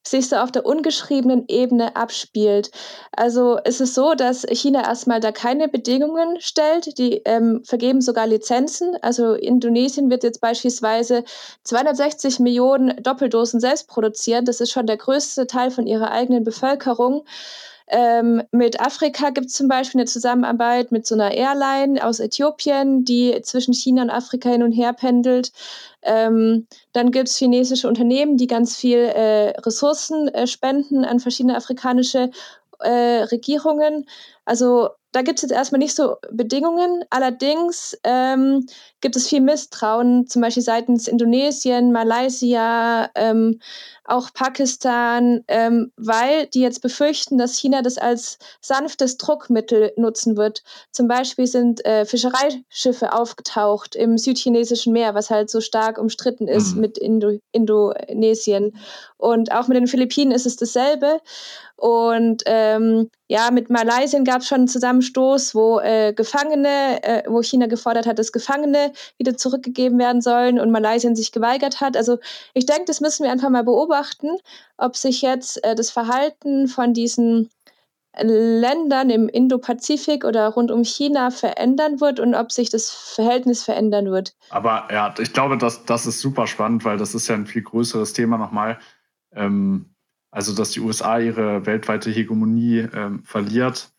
sich 0.07 0.29
so 0.29 0.37
auf 0.37 0.49
der 0.49 0.65
ungeschriebenen 0.65 1.45
Ebene 1.49 1.97
abspielt. 1.97 2.71
Also 3.11 3.59
es 3.65 3.81
ist 3.81 3.93
so, 3.93 4.13
dass 4.13 4.45
China 4.49 4.83
erstmal 4.83 5.19
da 5.19 5.33
keine 5.33 5.67
Bedingungen 5.67 6.39
stellt. 6.39 6.97
Die 6.97 7.21
ähm, 7.25 7.61
vergeben 7.65 7.99
sogar 7.99 8.25
Lizenzen. 8.25 8.95
Also 9.01 9.33
Indonesien 9.33 10.09
wird 10.09 10.23
jetzt 10.23 10.39
beispielsweise 10.39 11.25
260 11.63 12.39
Millionen 12.39 13.03
Doppeldosen 13.03 13.59
selbst 13.59 13.89
produzieren. 13.89 14.45
Das 14.45 14.61
ist 14.61 14.71
schon 14.71 14.87
der 14.87 14.97
größte 14.97 15.45
Teil 15.45 15.71
von 15.71 15.87
ihrer 15.87 16.11
eigenen 16.11 16.45
Bevölkerung. 16.45 17.25
Ähm, 17.95 18.41
mit 18.51 18.81
Afrika 18.81 19.29
gibt 19.29 19.47
es 19.47 19.53
zum 19.53 19.67
Beispiel 19.67 20.01
eine 20.01 20.07
Zusammenarbeit 20.07 20.91
mit 20.91 21.05
so 21.05 21.13
einer 21.13 21.31
Airline 21.31 22.03
aus 22.03 22.19
Äthiopien, 22.19 23.05
die 23.05 23.39
zwischen 23.43 23.71
China 23.75 24.01
und 24.01 24.09
Afrika 24.09 24.49
hin 24.49 24.63
und 24.63 24.71
her 24.71 24.93
pendelt. 24.93 25.51
Ähm, 26.01 26.65
dann 26.93 27.11
gibt 27.11 27.27
es 27.27 27.37
chinesische 27.37 27.87
Unternehmen, 27.87 28.35
die 28.35 28.47
ganz 28.47 28.75
viel 28.75 28.97
äh, 28.97 29.49
Ressourcen 29.59 30.27
äh, 30.29 30.47
spenden 30.47 31.05
an 31.05 31.19
verschiedene 31.19 31.55
afrikanische 31.55 32.31
äh, 32.79 33.25
Regierungen. 33.25 34.07
Also 34.43 34.89
da 35.11 35.21
gibt 35.21 35.37
es 35.37 35.43
jetzt 35.43 35.51
erstmal 35.51 35.77
nicht 35.77 35.95
so 35.95 36.15
Bedingungen. 36.31 37.05
Allerdings 37.11 37.95
ähm, 38.03 38.65
gibt 39.01 39.15
es 39.15 39.29
viel 39.29 39.41
Misstrauen, 39.41 40.25
zum 40.25 40.41
Beispiel 40.41 40.63
seitens 40.63 41.07
Indonesien, 41.07 41.91
Malaysia, 41.91 43.11
ähm, 43.13 43.59
auch 44.05 44.33
Pakistan, 44.33 45.43
ähm, 45.47 45.91
weil 45.95 46.47
die 46.47 46.61
jetzt 46.61 46.81
befürchten, 46.81 47.37
dass 47.37 47.57
China 47.57 47.81
das 47.81 47.97
als 47.97 48.37
sanftes 48.61 49.17
Druckmittel 49.17 49.93
nutzen 49.95 50.35
wird. 50.35 50.63
Zum 50.91 51.07
Beispiel 51.07 51.47
sind 51.47 51.85
äh, 51.85 52.05
Fischereischiffe 52.05 53.13
aufgetaucht 53.13 53.95
im 53.95 54.17
südchinesischen 54.17 54.93
Meer, 54.93 55.15
was 55.15 55.29
halt 55.29 55.49
so 55.49 55.61
stark 55.61 55.97
umstritten 55.97 56.47
ist 56.47 56.75
mhm. 56.75 56.81
mit 56.81 56.97
Indo 56.97 57.39
Indonesien. 57.51 58.75
Und 59.17 59.51
auch 59.53 59.67
mit 59.67 59.77
den 59.77 59.87
Philippinen 59.87 60.31
ist 60.31 60.45
es 60.45 60.57
dasselbe. 60.57 61.21
Und 61.75 62.43
ähm, 62.45 63.09
ja, 63.27 63.51
mit 63.51 63.69
Malaysia 63.69 64.19
gab 64.23 64.41
es 64.41 64.47
schon 64.47 64.59
einen 64.59 64.67
Zusammenstoß, 64.67 65.55
wo 65.55 65.79
äh, 65.79 66.13
Gefangene, 66.13 67.03
äh, 67.03 67.23
wo 67.27 67.41
China 67.41 67.65
gefordert 67.65 68.05
hat, 68.05 68.19
dass 68.19 68.31
Gefangene 68.31 68.93
wieder 69.17 69.35
zurückgegeben 69.35 69.97
werden 69.97 70.21
sollen 70.21 70.59
und 70.59 70.71
Malaysia 70.71 71.13
sich 71.15 71.31
geweigert 71.31 71.81
hat. 71.81 71.97
Also 71.97 72.19
ich 72.53 72.65
denke, 72.65 72.85
das 72.85 73.01
müssen 73.01 73.23
wir 73.23 73.31
einfach 73.31 73.49
mal 73.49 73.63
beobachten, 73.63 73.92
ob 74.77 74.95
sich 74.95 75.21
jetzt 75.21 75.63
äh, 75.63 75.75
das 75.75 75.89
Verhalten 75.89 76.67
von 76.67 76.93
diesen 76.93 77.49
Ländern 78.21 79.09
im 79.09 79.27
Indo-Pazifik 79.27 80.23
oder 80.23 80.49
rund 80.49 80.69
um 80.69 80.83
China 80.83 81.31
verändern 81.31 81.99
wird 81.99 82.19
und 82.19 82.35
ob 82.35 82.51
sich 82.51 82.69
das 82.69 82.91
Verhältnis 82.91 83.63
verändern 83.63 84.11
wird. 84.11 84.35
Aber 84.51 84.87
ja, 84.91 85.13
ich 85.19 85.33
glaube, 85.33 85.57
das, 85.57 85.85
das 85.85 86.05
ist 86.05 86.19
super 86.19 86.45
spannend, 86.45 86.85
weil 86.85 86.97
das 86.97 87.15
ist 87.15 87.27
ja 87.27 87.35
ein 87.35 87.47
viel 87.47 87.63
größeres 87.63 88.13
Thema 88.13 88.37
nochmal. 88.37 88.77
Ähm, 89.31 89.95
also, 90.29 90.53
dass 90.53 90.71
die 90.71 90.79
USA 90.79 91.19
ihre 91.19 91.65
weltweite 91.65 92.11
Hegemonie 92.11 92.87
ähm, 92.93 93.23
verliert 93.23 93.91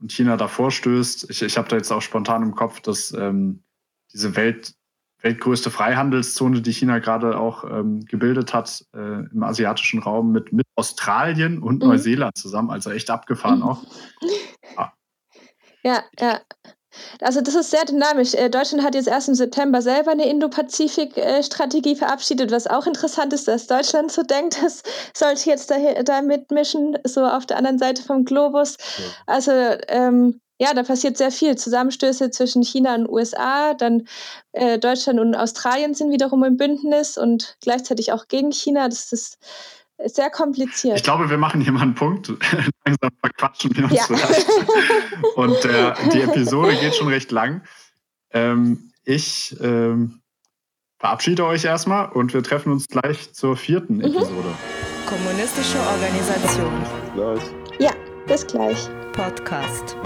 und 0.00 0.12
China 0.12 0.38
davor 0.38 0.70
stößt. 0.70 1.28
Ich, 1.30 1.42
ich 1.42 1.58
habe 1.58 1.68
da 1.68 1.76
jetzt 1.76 1.92
auch 1.92 2.02
spontan 2.02 2.42
im 2.42 2.54
Kopf, 2.54 2.80
dass 2.80 3.12
ähm, 3.12 3.62
diese 4.12 4.34
Welt, 4.34 4.74
weltgrößte 5.20 5.70
Freihandelszone, 5.70 6.62
die 6.62 6.72
China 6.72 6.98
gerade 6.98 7.38
auch 7.38 7.64
ähm, 7.64 8.04
gebildet 8.06 8.54
hat 8.54 8.84
äh, 8.94 8.98
im 8.98 9.42
asiatischen 9.42 10.00
Raum 10.00 10.32
mit, 10.32 10.52
mit 10.52 10.66
Australien 10.76 11.62
und 11.62 11.82
mhm. 11.82 11.90
Neuseeland 11.90 12.36
zusammen, 12.36 12.70
also 12.70 12.90
echt 12.90 13.10
abgefahren 13.10 13.60
mhm. 13.60 13.64
auch. 13.64 13.82
Ja. 14.76 14.92
ja, 15.82 16.02
ja. 16.20 16.40
Also 17.20 17.40
das 17.40 17.54
ist 17.54 17.70
sehr 17.70 17.84
dynamisch. 17.84 18.34
Äh, 18.34 18.48
Deutschland 18.48 18.84
hat 18.84 18.94
jetzt 18.94 19.08
erst 19.08 19.28
im 19.28 19.34
September 19.34 19.82
selber 19.82 20.12
eine 20.12 20.28
Indo-Pazifik-Strategie 20.28 21.96
verabschiedet, 21.96 22.50
was 22.50 22.66
auch 22.66 22.86
interessant 22.86 23.32
ist, 23.32 23.46
dass 23.48 23.66
Deutschland 23.66 24.10
so 24.10 24.22
denkt, 24.22 24.60
das 24.62 24.82
sollte 25.14 25.50
jetzt 25.50 25.70
da, 25.70 25.76
da 26.02 26.22
mitmischen, 26.22 26.96
so 27.04 27.24
auf 27.24 27.46
der 27.46 27.58
anderen 27.58 27.78
Seite 27.78 28.02
vom 28.02 28.24
Globus. 28.24 28.76
Also 29.26 29.52
ähm, 29.88 30.40
ja, 30.58 30.74
da 30.74 30.82
passiert 30.82 31.16
sehr 31.16 31.30
viel. 31.30 31.56
Zusammenstöße 31.56 32.30
zwischen 32.30 32.62
China 32.62 32.94
und 32.94 33.08
USA, 33.08 33.74
dann 33.74 34.06
äh, 34.52 34.78
Deutschland 34.78 35.20
und 35.20 35.34
Australien 35.34 35.94
sind 35.94 36.10
wiederum 36.10 36.42
im 36.44 36.56
Bündnis 36.56 37.16
und 37.16 37.56
gleichzeitig 37.60 38.12
auch 38.12 38.28
gegen 38.28 38.50
China. 38.50 38.88
Das 38.88 39.12
ist 39.12 39.38
sehr 40.04 40.30
kompliziert. 40.30 40.96
Ich 40.96 41.02
glaube, 41.02 41.30
wir 41.30 41.38
machen 41.38 41.60
hier 41.60 41.72
mal 41.72 41.82
einen 41.82 41.94
Punkt. 41.94 42.28
Langsam 42.84 43.10
verquatschen 43.20 43.76
wir 43.76 43.84
uns 43.84 43.94
ja. 43.94 44.02
vielleicht. 44.04 44.46
Und 45.36 45.64
äh, 45.64 45.92
die 46.12 46.20
Episode 46.22 46.76
geht 46.76 46.94
schon 46.94 47.08
recht 47.08 47.32
lang. 47.32 47.62
Ähm, 48.32 48.92
ich 49.04 49.56
ähm, 49.60 50.20
verabschiede 50.98 51.46
euch 51.46 51.64
erstmal 51.64 52.10
und 52.12 52.34
wir 52.34 52.42
treffen 52.42 52.72
uns 52.72 52.88
gleich 52.88 53.32
zur 53.32 53.56
vierten 53.56 53.96
mhm. 53.96 54.04
Episode. 54.04 54.54
Kommunistische 55.06 55.78
Organisation. 55.78 56.84
Gleich. 57.14 57.42
Ja, 57.78 57.92
bis 58.26 58.46
gleich. 58.46 58.88
Podcast. 59.12 59.96